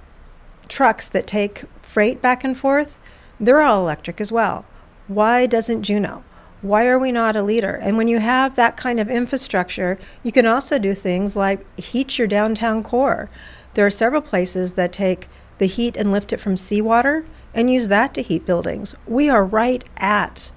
trucks 0.68 1.08
that 1.10 1.28
take 1.28 1.64
freight 1.82 2.22
back 2.22 2.44
and 2.44 2.58
forth, 2.58 3.00
they're 3.40 3.62
all 3.62 3.82
electric 3.82 4.22
as 4.22 4.32
well. 4.32 4.66
Why 5.08 5.46
doesn't 5.46 5.84
Juneau? 5.84 6.24
Why 6.62 6.86
are 6.86 7.00
we 7.00 7.12
not 7.12 7.36
a 7.36 7.42
leader? 7.42 7.74
And 7.74 7.98
when 7.98 8.08
you 8.08 8.20
have 8.20 8.56
that 8.56 8.78
kind 8.78 9.00
of 9.00 9.10
infrastructure, 9.10 9.98
you 10.22 10.32
can 10.32 10.46
also 10.46 10.78
do 10.78 10.94
things 10.94 11.36
like 11.36 11.80
heat 11.80 12.20
your 12.20 12.28
downtown 12.28 12.84
core. 12.84 13.30
There 13.74 13.86
are 13.86 13.92
several 13.92 14.22
places 14.22 14.74
that 14.74 14.94
take 14.94 15.28
the 15.58 15.66
heat 15.66 15.98
and 15.98 16.12
lift 16.12 16.32
it 16.32 16.40
from 16.40 16.56
seawater 16.56 17.26
and 17.54 17.70
use 17.70 17.88
that 17.90 18.14
to 18.14 18.22
heat 18.22 18.46
buildings. 18.46 18.96
We 19.06 19.30
are 19.30 19.44
right 19.44 19.84
at 19.98 20.52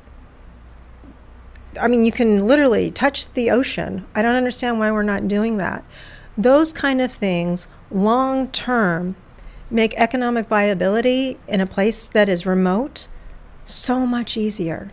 I 1.80 1.88
mean, 1.88 2.04
you 2.04 2.12
can 2.12 2.46
literally 2.46 2.90
touch 2.90 3.32
the 3.32 3.50
ocean. 3.50 4.06
I 4.14 4.22
don't 4.22 4.36
understand 4.36 4.78
why 4.78 4.92
we're 4.92 5.02
not 5.02 5.28
doing 5.28 5.56
that. 5.58 5.84
Those 6.36 6.72
kind 6.72 7.00
of 7.00 7.12
things 7.12 7.66
long 7.90 8.48
term 8.48 9.16
make 9.70 9.94
economic 9.96 10.46
viability 10.46 11.38
in 11.48 11.60
a 11.60 11.66
place 11.66 12.06
that 12.06 12.28
is 12.28 12.46
remote 12.46 13.08
so 13.64 14.06
much 14.06 14.36
easier. 14.36 14.90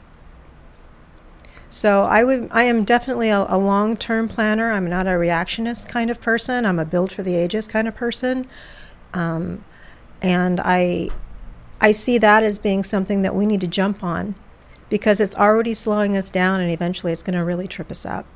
So 1.70 2.04
I 2.04 2.24
would 2.24 2.50
I 2.52 2.64
am 2.64 2.84
definitely 2.84 3.30
a, 3.30 3.46
a 3.48 3.58
long 3.58 3.96
term 3.96 4.28
planner. 4.28 4.72
I'm 4.72 4.88
not 4.88 5.08
a 5.08 5.12
reactionist 5.12 5.88
kind 5.88 6.10
of 6.10 6.20
person. 6.20 6.66
I'm 6.66 6.80
a 6.80 6.86
build 6.86 7.12
for 7.12 7.24
the 7.24 7.36
ages 7.36 7.68
kind 7.68 7.88
of 7.88 7.96
person. 7.96 8.48
Um, 9.14 9.64
and 10.22 10.60
I 10.60 11.10
I 11.84 11.92
see 11.92 12.20
that 12.20 12.44
as 12.44 12.60
being 12.60 12.84
something 12.84 13.24
that 13.24 13.36
we 13.36 13.48
need 13.48 13.62
to 13.62 13.68
jump 13.68 14.04
on 14.04 14.36
because 14.90 15.20
it's 15.20 15.36
already 15.36 15.74
slowing 15.74 16.16
us 16.16 16.30
down 16.30 16.62
and 16.62 16.70
eventually 16.70 17.12
it's 17.12 17.24
going 17.24 17.38
to 17.38 17.44
really 17.44 17.68
trip 17.68 17.90
us 17.90 18.06
up. 18.06 18.28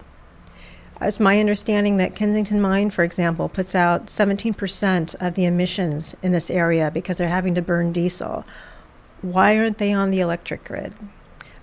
It's 0.99 1.19
my 1.19 1.39
understanding 1.39 1.97
that 1.97 2.15
Kensington 2.15 2.59
Mine, 2.59 2.89
for 2.89 3.03
example, 3.03 3.47
puts 3.47 3.75
out 3.75 4.07
17% 4.07 5.15
of 5.19 5.35
the 5.35 5.45
emissions 5.45 6.15
in 6.23 6.31
this 6.31 6.49
area 6.49 6.89
because 6.89 7.17
they're 7.17 7.27
having 7.27 7.53
to 7.53 7.61
burn 7.61 7.91
diesel. 7.91 8.45
Why 9.21 9.57
aren't 9.57 9.77
they 9.77 9.93
on 9.93 10.09
the 10.09 10.21
electric 10.21 10.63
grid? 10.63 10.93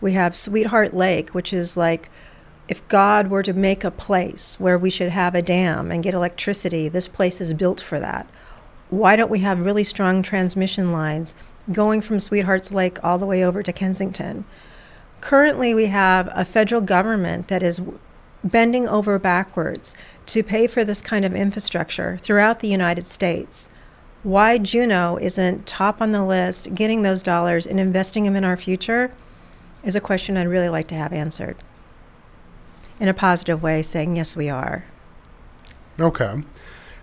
We 0.00 0.12
have 0.12 0.36
Sweetheart 0.36 0.94
Lake, 0.94 1.30
which 1.30 1.52
is 1.52 1.76
like 1.76 2.10
if 2.68 2.86
God 2.88 3.28
were 3.28 3.42
to 3.42 3.52
make 3.52 3.82
a 3.82 3.90
place 3.90 4.60
where 4.60 4.78
we 4.78 4.90
should 4.90 5.10
have 5.10 5.34
a 5.34 5.42
dam 5.42 5.90
and 5.90 6.02
get 6.02 6.14
electricity, 6.14 6.88
this 6.88 7.08
place 7.08 7.40
is 7.40 7.54
built 7.54 7.80
for 7.80 7.98
that. 7.98 8.28
Why 8.90 9.16
don't 9.16 9.30
we 9.30 9.40
have 9.40 9.60
really 9.60 9.84
strong 9.84 10.22
transmission 10.22 10.92
lines 10.92 11.34
going 11.70 12.00
from 12.00 12.18
Sweetheart's 12.18 12.72
Lake 12.72 12.98
all 13.04 13.18
the 13.18 13.26
way 13.26 13.44
over 13.44 13.62
to 13.62 13.72
Kensington? 13.72 14.44
Currently, 15.20 15.74
we 15.74 15.86
have 15.86 16.28
a 16.34 16.44
federal 16.44 16.80
government 16.80 17.48
that 17.48 17.62
is 17.62 17.80
bending 18.42 18.88
over 18.88 19.18
backwards 19.18 19.94
to 20.26 20.42
pay 20.42 20.66
for 20.66 20.84
this 20.84 21.00
kind 21.00 21.24
of 21.24 21.34
infrastructure 21.34 22.18
throughout 22.18 22.60
the 22.60 22.68
United 22.68 23.06
States. 23.06 23.68
Why 24.22 24.58
Juneau 24.58 25.18
isn't 25.20 25.66
top 25.66 26.00
on 26.00 26.12
the 26.12 26.24
list, 26.24 26.74
getting 26.74 27.02
those 27.02 27.22
dollars 27.22 27.66
and 27.66 27.78
investing 27.78 28.24
them 28.24 28.36
in 28.36 28.44
our 28.44 28.56
future, 28.56 29.12
is 29.84 29.96
a 29.96 30.00
question 30.00 30.36
I'd 30.36 30.48
really 30.48 30.68
like 30.68 30.88
to 30.88 30.94
have 30.94 31.12
answered 31.12 31.56
in 33.00 33.08
a 33.08 33.14
positive 33.14 33.62
way, 33.62 33.82
saying, 33.82 34.16
yes, 34.16 34.36
we 34.36 34.48
are. 34.48 34.84
Okay. 36.00 36.42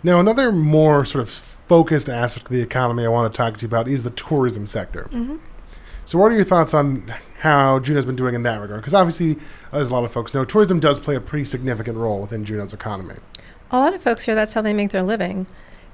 Now, 0.01 0.19
another 0.19 0.51
more 0.51 1.03
sort 1.03 1.21
of 1.21 1.48
focused 1.69 2.09
aspect 2.09 2.47
of 2.47 2.51
the 2.51 2.61
economy 2.61 3.05
I 3.05 3.09
want 3.09 3.31
to 3.31 3.37
talk 3.37 3.55
to 3.55 3.61
you 3.61 3.67
about 3.67 3.87
is 3.87 4.03
the 4.03 4.09
tourism 4.09 4.65
sector. 4.65 5.03
Mm-hmm. 5.03 5.37
So, 6.03 6.17
what 6.17 6.31
are 6.31 6.35
your 6.35 6.43
thoughts 6.43 6.73
on 6.73 7.13
how 7.39 7.79
Juneau's 7.79 8.05
been 8.05 8.15
doing 8.15 8.33
in 8.33 8.41
that 8.43 8.59
regard? 8.59 8.81
Because 8.81 8.95
obviously, 8.95 9.37
as 9.71 9.89
a 9.89 9.93
lot 9.93 10.03
of 10.03 10.11
folks 10.11 10.33
know, 10.33 10.43
tourism 10.43 10.79
does 10.79 10.99
play 10.99 11.15
a 11.15 11.21
pretty 11.21 11.45
significant 11.45 11.97
role 11.97 12.21
within 12.21 12.43
Juneau's 12.43 12.73
economy. 12.73 13.15
A 13.71 13.77
lot 13.77 13.93
of 13.93 14.01
folks 14.01 14.25
here, 14.25 14.33
that's 14.33 14.53
how 14.53 14.61
they 14.63 14.73
make 14.73 14.89
their 14.89 15.03
living. 15.03 15.45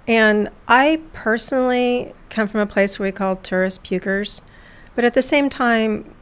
And 0.07 0.49
I 0.69 1.01
personally 1.11 2.13
come 2.29 2.47
from 2.47 2.61
a 2.61 2.65
place 2.65 2.97
where 2.97 3.07
we 3.07 3.11
call 3.11 3.35
tourist 3.35 3.83
pukers. 3.83 4.39
But 4.95 5.03
at 5.03 5.13
the 5.13 5.21
same 5.21 5.49
time, 5.49 6.14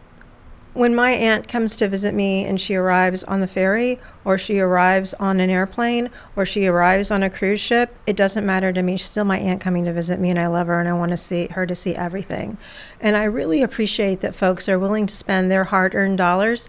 when 0.73 0.95
my 0.95 1.11
aunt 1.11 1.47
comes 1.47 1.75
to 1.77 1.87
visit 1.87 2.13
me 2.13 2.45
and 2.45 2.59
she 2.59 2.75
arrives 2.75 3.23
on 3.25 3.41
the 3.41 3.47
ferry 3.47 3.99
or 4.25 4.37
she 4.37 4.59
arrives 4.59 5.13
on 5.15 5.39
an 5.39 5.49
airplane 5.49 6.09
or 6.35 6.45
she 6.45 6.65
arrives 6.65 7.11
on 7.11 7.21
a 7.21 7.29
cruise 7.29 7.59
ship, 7.59 7.95
it 8.07 8.15
doesn't 8.15 8.45
matter 8.45 8.73
to 8.73 8.81
me. 8.81 8.97
She's 8.97 9.09
still 9.09 9.23
my 9.23 9.37
aunt 9.37 9.61
coming 9.61 9.85
to 9.85 9.93
visit 9.93 10.19
me 10.19 10.31
and 10.31 10.39
I 10.39 10.47
love 10.47 10.67
her 10.67 10.79
and 10.79 10.89
I 10.89 10.93
want 10.93 11.11
to 11.11 11.17
see 11.17 11.47
her 11.47 11.67
to 11.67 11.75
see 11.75 11.95
everything. 11.95 12.57
And 12.99 13.15
I 13.15 13.25
really 13.25 13.61
appreciate 13.61 14.21
that 14.21 14.33
folks 14.33 14.67
are 14.67 14.79
willing 14.79 15.05
to 15.05 15.15
spend 15.15 15.51
their 15.51 15.65
hard-earned 15.65 16.17
dollars 16.17 16.67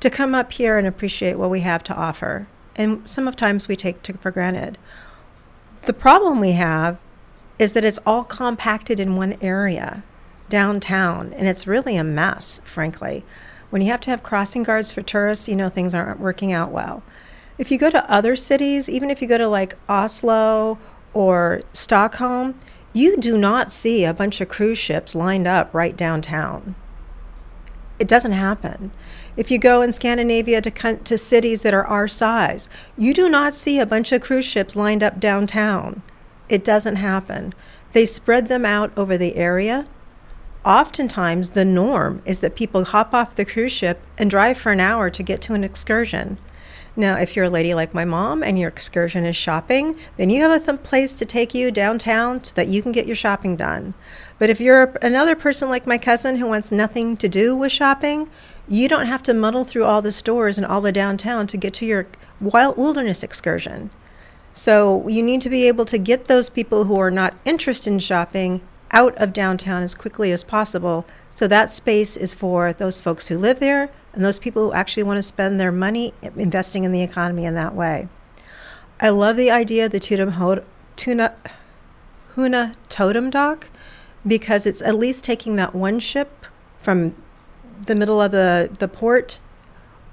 to 0.00 0.10
come 0.10 0.34
up 0.34 0.52
here 0.52 0.76
and 0.76 0.86
appreciate 0.86 1.38
what 1.38 1.50
we 1.50 1.60
have 1.60 1.84
to 1.84 1.94
offer. 1.94 2.48
And 2.74 3.08
some 3.08 3.28
of 3.28 3.36
times 3.36 3.68
we 3.68 3.76
take 3.76 4.04
for 4.20 4.32
granted. 4.32 4.78
The 5.86 5.92
problem 5.92 6.40
we 6.40 6.52
have 6.52 6.98
is 7.58 7.72
that 7.74 7.84
it's 7.84 8.00
all 8.04 8.24
compacted 8.24 8.98
in 8.98 9.14
one 9.14 9.36
area 9.40 10.02
downtown, 10.54 11.32
and 11.32 11.48
it's 11.48 11.66
really 11.66 11.96
a 11.96 12.04
mess, 12.04 12.60
frankly. 12.64 13.24
When 13.70 13.82
you 13.82 13.90
have 13.90 14.00
to 14.02 14.10
have 14.10 14.22
crossing 14.22 14.62
guards 14.62 14.92
for 14.92 15.02
tourists, 15.02 15.48
you 15.48 15.56
know 15.56 15.68
things 15.68 15.92
aren't 15.92 16.20
working 16.20 16.52
out 16.52 16.70
well. 16.70 17.02
If 17.58 17.72
you 17.72 17.76
go 17.76 17.90
to 17.90 18.08
other 18.08 18.36
cities, 18.36 18.88
even 18.88 19.10
if 19.10 19.20
you 19.20 19.26
go 19.26 19.36
to 19.36 19.48
like 19.48 19.74
Oslo 19.88 20.78
or 21.12 21.62
Stockholm, 21.72 22.54
you 22.92 23.16
do 23.16 23.36
not 23.36 23.72
see 23.72 24.04
a 24.04 24.14
bunch 24.14 24.40
of 24.40 24.48
cruise 24.48 24.78
ships 24.78 25.16
lined 25.16 25.48
up 25.48 25.74
right 25.74 25.96
downtown. 25.96 26.76
It 27.98 28.06
doesn't 28.06 28.30
happen. 28.30 28.92
If 29.36 29.50
you 29.50 29.58
go 29.58 29.82
in 29.82 29.92
Scandinavia 29.92 30.62
to, 30.62 30.96
to 30.98 31.18
cities 31.18 31.62
that 31.62 31.74
are 31.74 31.84
our 31.84 32.06
size, 32.06 32.68
you 32.96 33.12
do 33.12 33.28
not 33.28 33.56
see 33.56 33.80
a 33.80 33.86
bunch 33.86 34.12
of 34.12 34.22
cruise 34.22 34.44
ships 34.44 34.76
lined 34.76 35.02
up 35.02 35.18
downtown. 35.18 36.02
It 36.48 36.62
doesn't 36.62 36.96
happen. 36.96 37.54
They 37.90 38.06
spread 38.06 38.46
them 38.46 38.64
out 38.64 38.96
over 38.96 39.18
the 39.18 39.34
area 39.34 39.88
oftentimes 40.64 41.50
the 41.50 41.64
norm 41.64 42.22
is 42.24 42.40
that 42.40 42.56
people 42.56 42.84
hop 42.84 43.12
off 43.12 43.36
the 43.36 43.44
cruise 43.44 43.72
ship 43.72 44.00
and 44.16 44.30
drive 44.30 44.58
for 44.58 44.72
an 44.72 44.80
hour 44.80 45.10
to 45.10 45.22
get 45.22 45.40
to 45.42 45.54
an 45.54 45.64
excursion. 45.64 46.38
Now, 46.96 47.16
if 47.16 47.34
you're 47.34 47.46
a 47.46 47.50
lady 47.50 47.74
like 47.74 47.92
my 47.92 48.04
mom 48.04 48.42
and 48.44 48.56
your 48.56 48.68
excursion 48.68 49.24
is 49.24 49.34
shopping, 49.34 49.98
then 50.16 50.30
you 50.30 50.42
have 50.42 50.52
a 50.52 50.64
th- 50.64 50.84
place 50.84 51.14
to 51.16 51.24
take 51.24 51.52
you 51.52 51.72
downtown 51.72 52.44
so 52.44 52.52
that 52.54 52.68
you 52.68 52.82
can 52.82 52.92
get 52.92 53.06
your 53.06 53.16
shopping 53.16 53.56
done. 53.56 53.94
But 54.38 54.48
if 54.48 54.60
you're 54.60 54.96
another 55.02 55.34
person 55.34 55.68
like 55.68 55.88
my 55.88 55.98
cousin 55.98 56.36
who 56.36 56.46
wants 56.46 56.70
nothing 56.70 57.16
to 57.16 57.28
do 57.28 57.56
with 57.56 57.72
shopping, 57.72 58.30
you 58.68 58.88
don't 58.88 59.06
have 59.06 59.24
to 59.24 59.34
muddle 59.34 59.64
through 59.64 59.84
all 59.84 60.02
the 60.02 60.12
stores 60.12 60.56
and 60.56 60.64
all 60.64 60.80
the 60.80 60.92
downtown 60.92 61.48
to 61.48 61.56
get 61.56 61.74
to 61.74 61.86
your 61.86 62.06
wild 62.40 62.76
wilderness 62.76 63.24
excursion. 63.24 63.90
So 64.52 65.08
you 65.08 65.22
need 65.22 65.40
to 65.42 65.50
be 65.50 65.66
able 65.66 65.84
to 65.86 65.98
get 65.98 66.26
those 66.26 66.48
people 66.48 66.84
who 66.84 66.96
are 66.96 67.10
not 67.10 67.34
interested 67.44 67.92
in 67.92 67.98
shopping 67.98 68.60
out 68.94 69.14
of 69.16 69.32
downtown 69.32 69.82
as 69.82 69.94
quickly 69.94 70.32
as 70.32 70.44
possible. 70.44 71.04
So 71.28 71.46
that 71.48 71.70
space 71.70 72.16
is 72.16 72.32
for 72.32 72.72
those 72.72 73.00
folks 73.00 73.26
who 73.26 73.36
live 73.36 73.58
there 73.58 73.90
and 74.12 74.24
those 74.24 74.38
people 74.38 74.66
who 74.66 74.72
actually 74.72 75.02
want 75.02 75.18
to 75.18 75.22
spend 75.22 75.60
their 75.60 75.72
money 75.72 76.14
investing 76.22 76.84
in 76.84 76.92
the 76.92 77.02
economy 77.02 77.44
in 77.44 77.54
that 77.54 77.74
way. 77.74 78.08
I 79.00 79.08
love 79.10 79.36
the 79.36 79.50
idea 79.50 79.86
of 79.86 79.92
the 79.92 79.98
Tudum 79.98 80.62
Tuna, 80.96 81.34
Huna 82.34 82.74
Totem 82.88 83.30
Dock 83.30 83.68
because 84.26 84.64
it's 84.64 84.80
at 84.80 84.96
least 84.96 85.24
taking 85.24 85.56
that 85.56 85.74
one 85.74 85.98
ship 85.98 86.46
from 86.80 87.14
the 87.86 87.94
middle 87.96 88.22
of 88.22 88.30
the, 88.30 88.70
the 88.78 88.88
port 88.88 89.40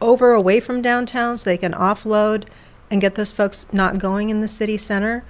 over 0.02 0.34
away 0.34 0.60
from 0.60 0.82
downtown 0.82 1.38
so 1.38 1.50
they 1.50 1.58
can 1.58 1.74
offload 1.74 2.46
and 2.90 3.00
get 3.00 3.16
those 3.16 3.32
folks 3.32 3.68
not 3.72 4.00
going 4.00 4.30
in 4.30 4.42
the 4.42 4.48
city 4.48 4.78
center. 4.78 5.24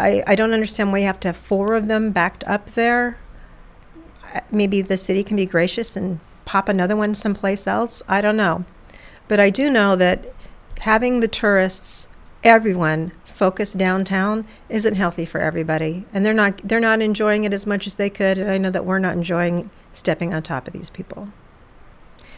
I, 0.00 0.22
I 0.26 0.34
don't 0.34 0.52
understand 0.52 0.92
why 0.92 0.98
you 0.98 1.06
have 1.06 1.20
to 1.20 1.28
have 1.28 1.36
four 1.36 1.74
of 1.74 1.88
them 1.88 2.10
backed 2.10 2.44
up 2.44 2.74
there. 2.74 3.18
Maybe 4.50 4.82
the 4.82 4.96
city 4.96 5.22
can 5.22 5.36
be 5.36 5.46
gracious 5.46 5.96
and 5.96 6.20
pop 6.44 6.68
another 6.68 6.96
one 6.96 7.14
someplace 7.14 7.66
else. 7.66 8.02
I 8.08 8.20
don't 8.20 8.36
know. 8.36 8.64
But 9.28 9.40
I 9.40 9.50
do 9.50 9.70
know 9.70 9.96
that 9.96 10.32
having 10.80 11.20
the 11.20 11.28
tourists, 11.28 12.08
everyone, 12.42 13.12
focus 13.24 13.72
downtown 13.72 14.44
isn't 14.68 14.96
healthy 14.96 15.24
for 15.24 15.40
everybody. 15.40 16.04
And 16.12 16.26
they're 16.26 16.34
not 16.34 16.60
they're 16.62 16.80
not 16.80 17.00
enjoying 17.00 17.44
it 17.44 17.52
as 17.52 17.66
much 17.66 17.86
as 17.86 17.94
they 17.94 18.10
could. 18.10 18.38
And 18.38 18.50
I 18.50 18.58
know 18.58 18.70
that 18.70 18.84
we're 18.84 18.98
not 18.98 19.14
enjoying 19.14 19.70
stepping 19.92 20.34
on 20.34 20.42
top 20.42 20.66
of 20.66 20.72
these 20.72 20.90
people. 20.90 21.28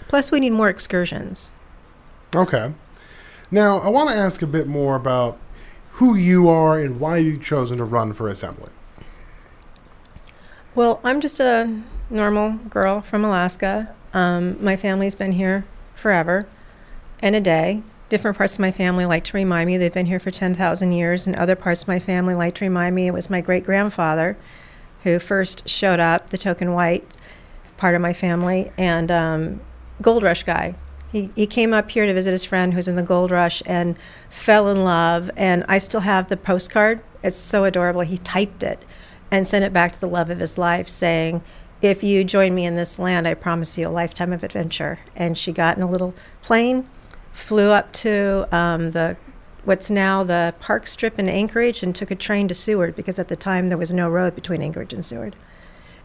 Plus 0.08 0.30
we 0.30 0.40
need 0.40 0.50
more 0.50 0.68
excursions. 0.68 1.50
Okay. 2.34 2.72
Now 3.50 3.78
I 3.78 3.88
want 3.88 4.10
to 4.10 4.14
ask 4.14 4.42
a 4.42 4.46
bit 4.46 4.66
more 4.66 4.94
about 4.94 5.38
who 5.92 6.14
you 6.14 6.48
are 6.48 6.78
and 6.78 6.98
why 6.98 7.18
you've 7.18 7.42
chosen 7.42 7.78
to 7.78 7.84
run 7.84 8.12
for 8.12 8.28
assembly. 8.28 8.70
Well, 10.74 11.00
I'm 11.04 11.20
just 11.20 11.38
a 11.38 11.82
normal 12.08 12.52
girl 12.70 13.02
from 13.02 13.24
Alaska. 13.24 13.94
Um, 14.14 14.62
my 14.62 14.76
family's 14.76 15.14
been 15.14 15.32
here 15.32 15.66
forever 15.94 16.46
and 17.20 17.36
a 17.36 17.40
day. 17.40 17.82
Different 18.08 18.36
parts 18.36 18.54
of 18.54 18.60
my 18.60 18.72
family 18.72 19.06
like 19.06 19.24
to 19.24 19.36
remind 19.36 19.66
me 19.66 19.76
they've 19.76 19.92
been 19.92 20.06
here 20.06 20.20
for 20.20 20.30
10,000 20.30 20.92
years, 20.92 21.26
and 21.26 21.36
other 21.36 21.56
parts 21.56 21.82
of 21.82 21.88
my 21.88 21.98
family 21.98 22.34
like 22.34 22.54
to 22.56 22.64
remind 22.64 22.94
me 22.94 23.06
it 23.06 23.12
was 23.12 23.30
my 23.30 23.40
great 23.40 23.64
grandfather 23.64 24.36
who 25.02 25.18
first 25.18 25.68
showed 25.68 26.00
up, 26.00 26.28
the 26.28 26.38
token 26.38 26.72
white 26.72 27.06
part 27.76 27.94
of 27.94 28.00
my 28.00 28.12
family, 28.12 28.70
and 28.76 29.10
um, 29.10 29.60
Gold 30.00 30.22
Rush 30.22 30.42
guy. 30.42 30.74
He, 31.12 31.30
he 31.36 31.46
came 31.46 31.74
up 31.74 31.90
here 31.90 32.06
to 32.06 32.14
visit 32.14 32.32
his 32.32 32.44
friend 32.44 32.72
who's 32.72 32.88
in 32.88 32.96
the 32.96 33.02
gold 33.02 33.30
rush 33.30 33.62
and 33.66 33.98
fell 34.30 34.68
in 34.68 34.82
love. 34.82 35.30
And 35.36 35.64
I 35.68 35.76
still 35.76 36.00
have 36.00 36.28
the 36.28 36.38
postcard. 36.38 37.02
It's 37.22 37.36
so 37.36 37.64
adorable. 37.64 38.00
He 38.00 38.16
typed 38.16 38.62
it 38.62 38.82
and 39.30 39.46
sent 39.46 39.64
it 39.64 39.72
back 39.72 39.92
to 39.92 40.00
the 40.00 40.08
love 40.08 40.30
of 40.30 40.38
his 40.38 40.56
life, 40.56 40.88
saying, 40.88 41.42
If 41.82 42.02
you 42.02 42.24
join 42.24 42.54
me 42.54 42.64
in 42.64 42.76
this 42.76 42.98
land, 42.98 43.28
I 43.28 43.34
promise 43.34 43.76
you 43.76 43.86
a 43.86 43.90
lifetime 43.90 44.32
of 44.32 44.42
adventure. 44.42 45.00
And 45.14 45.36
she 45.36 45.52
got 45.52 45.76
in 45.76 45.82
a 45.82 45.90
little 45.90 46.14
plane, 46.40 46.88
flew 47.32 47.70
up 47.70 47.92
to 47.92 48.48
um, 48.50 48.92
the 48.92 49.16
what's 49.64 49.90
now 49.90 50.24
the 50.24 50.52
park 50.58 50.88
strip 50.88 51.20
in 51.20 51.28
Anchorage 51.28 51.84
and 51.84 51.94
took 51.94 52.10
a 52.10 52.16
train 52.16 52.48
to 52.48 52.54
Seward 52.54 52.96
because 52.96 53.20
at 53.20 53.28
the 53.28 53.36
time 53.36 53.68
there 53.68 53.78
was 53.78 53.92
no 53.92 54.08
road 54.08 54.34
between 54.34 54.60
Anchorage 54.60 54.92
and 54.92 55.04
Seward. 55.04 55.36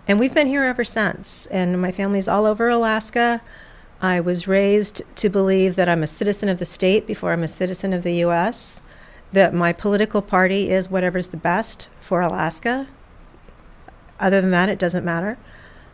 And 0.08 0.20
we've 0.20 0.34
been 0.34 0.48
here 0.48 0.64
ever 0.64 0.84
since. 0.84 1.48
And 1.48 1.82
my 1.82 1.92
family's 1.92 2.28
all 2.28 2.46
over 2.46 2.70
Alaska. 2.70 3.42
I 4.02 4.20
was 4.20 4.48
raised 4.48 5.02
to 5.16 5.30
believe 5.30 5.76
that 5.76 5.90
I'm 5.90 6.04
a 6.04 6.08
citizen 6.08 6.50
of 6.50 6.60
the 6.60 6.66
state 6.66 7.08
before 7.08 7.32
I'm 7.32 7.44
a 7.44 7.48
citizen 7.48 7.94
of 7.94 8.04
the 8.04 8.14
U.S., 8.16 8.82
that 9.34 9.54
my 9.54 9.74
political 9.74 10.22
party 10.22 10.70
is 10.70 10.90
whatever's 10.90 11.30
the 11.30 11.38
best 11.38 11.90
for 12.00 12.22
Alaska. 12.22 12.88
Other 14.20 14.40
than 14.40 14.52
that, 14.52 14.70
it 14.70 14.80
doesn't 14.80 15.04
matter. 15.04 15.38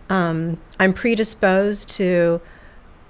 Um, 0.10 0.60
I'm 0.80 0.94
predisposed 0.94 1.90
to, 1.92 2.42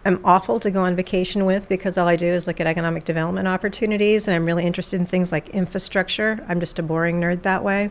I'm 0.06 0.21
awful 0.23 0.60
to 0.60 0.71
go 0.71 0.82
on 0.84 0.95
vacation 0.95 1.45
with 1.45 1.67
because 1.67 1.97
all 1.97 2.08
I 2.08 2.15
do 2.15 2.27
is 2.27 2.47
look 2.47 2.62
at 2.62 2.67
economic 2.67 3.03
development 3.03 3.47
opportunities 3.47 4.27
and 4.27 4.36
I'm 4.36 4.45
really 4.45 4.65
interested 4.65 4.99
in 4.99 5.08
things 5.08 5.32
like 5.32 5.49
infrastructure. 5.49 6.45
I'm 6.47 6.60
just 6.60 6.79
a 6.79 6.84
boring 6.84 7.19
nerd 7.19 7.41
that 7.41 7.63
way. 7.63 7.89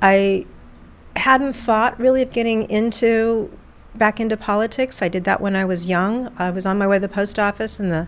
I 0.00 0.46
hadn't 1.16 1.52
thought 1.52 1.98
really 2.00 2.22
of 2.22 2.32
getting 2.32 2.68
into 2.70 3.56
back 3.94 4.20
into 4.20 4.36
politics. 4.36 5.02
I 5.02 5.08
did 5.08 5.24
that 5.24 5.40
when 5.40 5.56
I 5.56 5.64
was 5.64 5.86
young. 5.86 6.32
I 6.38 6.50
was 6.50 6.66
on 6.66 6.78
my 6.78 6.86
way 6.86 6.96
to 6.96 7.00
the 7.00 7.08
post 7.08 7.38
office, 7.38 7.78
and 7.78 7.90
the 7.90 8.06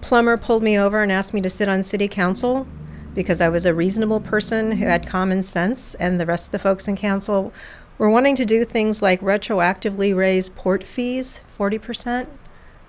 plumber 0.00 0.36
pulled 0.36 0.62
me 0.62 0.78
over 0.78 1.02
and 1.02 1.10
asked 1.10 1.34
me 1.34 1.40
to 1.42 1.50
sit 1.50 1.68
on 1.68 1.82
city 1.82 2.08
council 2.08 2.66
because 3.14 3.40
I 3.40 3.48
was 3.48 3.64
a 3.64 3.74
reasonable 3.74 4.20
person 4.20 4.72
who 4.72 4.86
had 4.86 5.06
common 5.06 5.42
sense, 5.42 5.94
and 5.94 6.20
the 6.20 6.26
rest 6.26 6.48
of 6.48 6.52
the 6.52 6.58
folks 6.58 6.88
in 6.88 6.96
council 6.96 7.52
were 7.96 8.10
wanting 8.10 8.36
to 8.36 8.44
do 8.44 8.64
things 8.64 9.02
like 9.02 9.20
retroactively 9.20 10.14
raise 10.14 10.48
port 10.48 10.82
fees 10.82 11.40
40%, 11.58 12.26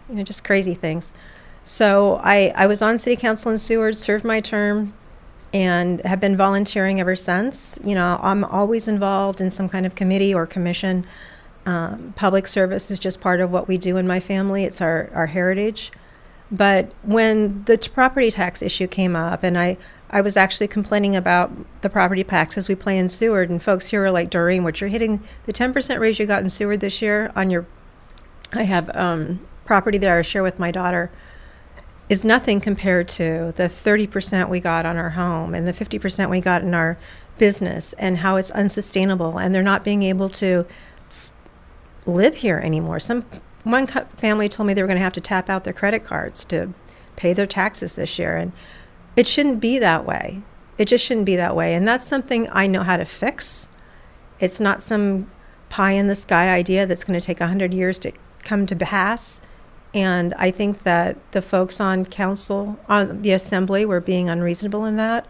you 0.09 0.15
know, 0.15 0.23
just 0.23 0.43
crazy 0.43 0.73
things. 0.73 1.11
So 1.63 2.19
I, 2.23 2.51
I 2.55 2.67
was 2.67 2.81
on 2.81 2.97
city 2.97 3.15
council 3.15 3.51
in 3.51 3.57
Seward, 3.57 3.97
served 3.97 4.25
my 4.25 4.39
term, 4.41 4.93
and 5.53 6.01
have 6.01 6.19
been 6.19 6.35
volunteering 6.35 6.99
ever 6.99 7.15
since. 7.15 7.77
You 7.83 7.95
know, 7.95 8.19
I'm 8.21 8.43
always 8.43 8.87
involved 8.87 9.39
in 9.41 9.51
some 9.51 9.69
kind 9.69 9.85
of 9.85 9.95
committee 9.95 10.33
or 10.33 10.45
commission 10.45 11.05
um, 11.65 12.13
public 12.15 12.47
service 12.47 12.91
is 12.91 12.99
just 12.99 13.21
part 13.21 13.41
of 13.41 13.51
what 13.51 13.67
we 13.67 13.77
do 13.77 13.97
in 13.97 14.07
my 14.07 14.19
family. 14.19 14.63
It's 14.63 14.81
our, 14.81 15.09
our 15.13 15.27
heritage. 15.27 15.91
But 16.51 16.91
when 17.01 17.63
the 17.63 17.77
t- 17.77 17.89
property 17.89 18.29
tax 18.29 18.61
issue 18.61 18.87
came 18.87 19.15
up, 19.15 19.41
and 19.43 19.57
I, 19.57 19.77
I 20.11 20.21
was 20.21 20.37
actually 20.37 20.67
complaining 20.67 21.15
about 21.15 21.51
the 21.81 21.89
property 21.89 22.23
tax 22.23 22.57
as 22.57 22.67
we 22.67 22.75
play 22.75 22.97
in 22.97 23.09
Seward, 23.09 23.49
and 23.49 23.61
folks 23.61 23.87
here 23.87 24.05
are 24.05 24.11
like, 24.11 24.29
Dorene, 24.29 24.63
what 24.63 24.79
you're 24.79 24.89
hitting 24.89 25.23
the 25.45 25.53
10% 25.53 25.99
raise 25.99 26.19
you 26.19 26.25
got 26.25 26.43
in 26.43 26.49
Seward 26.49 26.81
this 26.81 27.01
year 27.01 27.31
on 27.35 27.49
your, 27.49 27.65
I 28.53 28.63
have 28.63 28.95
um, 28.95 29.39
property 29.65 29.97
there 29.97 30.19
I 30.19 30.21
share 30.21 30.43
with 30.43 30.59
my 30.59 30.71
daughter, 30.71 31.09
is 32.07 32.23
nothing 32.23 32.61
compared 32.61 33.07
to 33.07 33.51
the 33.55 33.63
30% 33.63 34.47
we 34.47 34.59
got 34.59 34.85
on 34.85 34.97
our 34.97 35.11
home 35.11 35.55
and 35.55 35.67
the 35.67 35.73
50% 35.73 36.29
we 36.29 36.39
got 36.39 36.61
in 36.61 36.75
our 36.75 36.97
business 37.39 37.93
and 37.93 38.19
how 38.19 38.35
it's 38.35 38.51
unsustainable, 38.51 39.39
and 39.39 39.53
they're 39.53 39.63
not 39.63 39.83
being 39.83 40.03
able 40.03 40.29
to 40.29 40.67
live 42.05 42.35
here 42.35 42.57
anymore. 42.59 42.99
Some 42.99 43.25
one 43.63 43.87
family 43.87 44.47
told 44.47 44.67
me 44.67 44.73
they 44.73 44.81
were 44.81 44.87
going 44.87 44.97
to 44.97 45.03
have 45.03 45.13
to 45.13 45.21
tap 45.21 45.49
out 45.49 45.63
their 45.63 45.73
credit 45.73 46.03
cards 46.03 46.45
to 46.45 46.73
pay 47.15 47.33
their 47.33 47.47
taxes 47.47 47.95
this 47.95 48.19
year, 48.19 48.35
and 48.37 48.51
it 49.15 49.27
shouldn't 49.27 49.59
be 49.59 49.79
that 49.79 50.05
way. 50.05 50.41
It 50.77 50.85
just 50.85 51.05
shouldn't 51.05 51.25
be 51.25 51.35
that 51.37 51.55
way, 51.55 51.73
and 51.73 51.87
that's 51.87 52.05
something 52.05 52.47
I 52.51 52.67
know 52.67 52.83
how 52.83 52.97
to 52.97 53.05
fix. 53.05 53.67
It's 54.39 54.59
not 54.59 54.83
some 54.83 55.31
pie 55.69 55.93
in 55.93 56.07
the 56.07 56.15
sky 56.15 56.53
idea 56.53 56.85
that's 56.85 57.03
going 57.03 57.19
to 57.19 57.25
take 57.25 57.39
100 57.39 57.73
years 57.73 57.97
to 57.99 58.11
come 58.43 58.65
to 58.67 58.75
pass. 58.75 59.41
And 59.93 60.33
I 60.35 60.51
think 60.51 60.83
that 60.83 61.15
the 61.31 61.41
folks 61.41 61.79
on 61.79 62.05
council, 62.05 62.77
on 62.89 63.21
the 63.21 63.31
assembly, 63.31 63.85
were 63.85 64.01
being 64.01 64.29
unreasonable 64.29 64.83
in 64.83 64.97
that. 64.97 65.25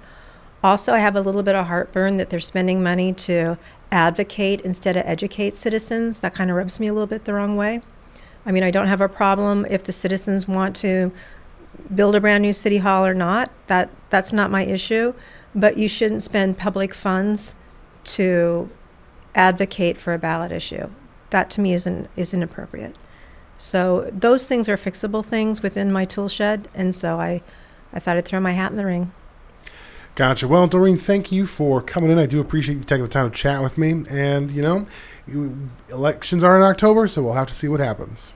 Also, 0.64 0.94
I 0.94 0.98
have 0.98 1.16
a 1.16 1.22
little 1.22 1.44
bit 1.44 1.54
of 1.54 1.68
heartburn 1.68 2.18
that 2.18 2.32
they're 2.32 2.40
spending 2.40 2.82
money 2.82 3.14
to 3.14 3.60
advocate 3.96 4.60
instead 4.62 4.98
of 4.98 5.04
educate 5.06 5.56
citizens. 5.56 6.20
That 6.20 6.36
kind 6.36 6.52
of 6.52 6.58
rubs 6.58 6.80
me 6.80 6.88
a 6.88 6.94
little 6.94 7.08
bit 7.08 7.24
the 7.24 7.34
wrong 7.34 7.56
way. 7.56 7.82
I 8.46 8.52
mean, 8.52 8.62
I 8.62 8.70
don't 8.70 8.88
have 8.88 9.02
a 9.02 9.08
problem 9.08 9.66
if 9.70 9.86
the 9.86 9.94
citizens 9.94 10.48
want 10.48 10.76
to 10.78 11.12
build 11.94 12.16
a 12.16 12.20
brand 12.20 12.42
new 12.42 12.54
city 12.54 12.78
hall 12.78 13.06
or 13.06 13.14
not. 13.14 13.50
That 13.68 13.90
that's 14.10 14.34
not 14.34 14.52
my 14.52 14.66
issue. 14.66 15.14
But 15.56 15.78
you 15.78 15.88
shouldn't 15.88 16.22
spend 16.22 16.58
public 16.58 16.94
funds 16.94 17.56
to 18.16 18.70
advocate 19.34 19.98
for 19.98 20.14
a 20.14 20.20
ballot 20.20 20.52
issue. 20.52 20.90
That 21.30 21.50
to 21.52 21.62
me 21.62 21.74
is 21.74 21.88
is 22.18 22.34
inappropriate. 22.34 22.96
So 23.58 24.12
those 24.12 24.46
things 24.46 24.68
are 24.68 24.76
fixable 24.76 25.24
things 25.24 25.64
within 25.64 25.90
my 25.92 26.04
tool 26.04 26.28
shed, 26.28 26.68
and 26.76 26.94
so 26.94 27.18
I, 27.18 27.42
I 27.94 28.00
thought 28.00 28.18
I'd 28.18 28.26
throw 28.26 28.42
my 28.42 28.52
hat 28.52 28.72
in 28.72 28.78
the 28.78 28.86
ring. 28.86 29.14
Gotcha. 30.16 30.48
Well, 30.48 30.66
Dorene, 30.68 30.98
thank 30.98 31.32
you 31.32 31.46
for 31.46 31.82
coming 31.82 32.10
in. 32.10 32.18
I 32.18 32.26
do 32.26 32.40
appreciate 32.40 32.76
you 32.76 32.84
taking 32.86 33.04
the 33.04 33.10
time 33.10 33.30
to 33.30 33.36
chat 33.36 33.62
with 33.62 33.78
me. 33.78 34.06
And, 34.10 34.50
you 34.50 34.62
know, 34.62 34.88
elections 35.90 36.42
are 36.42 36.56
in 36.56 36.64
October, 36.64 37.08
so 37.08 37.22
we'll 37.22 37.34
have 37.34 37.48
to 37.48 37.54
see 37.54 37.68
what 37.68 37.82
happens. 37.82 38.32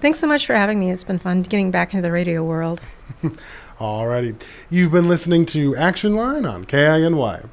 Thanks 0.00 0.20
so 0.20 0.26
much 0.26 0.46
for 0.46 0.54
having 0.54 0.80
me. 0.80 0.90
It's 0.90 1.04
been 1.04 1.18
fun 1.18 1.42
getting 1.42 1.70
back 1.70 1.92
into 1.92 2.02
the 2.02 2.12
radio 2.12 2.42
world. 2.42 2.80
Alrighty. 3.78 4.40
You've 4.70 4.92
been 4.92 5.08
listening 5.08 5.44
to 5.46 5.76
Action 5.76 6.16
Line 6.16 6.46
on 6.46 6.64
KINY. 6.64 7.44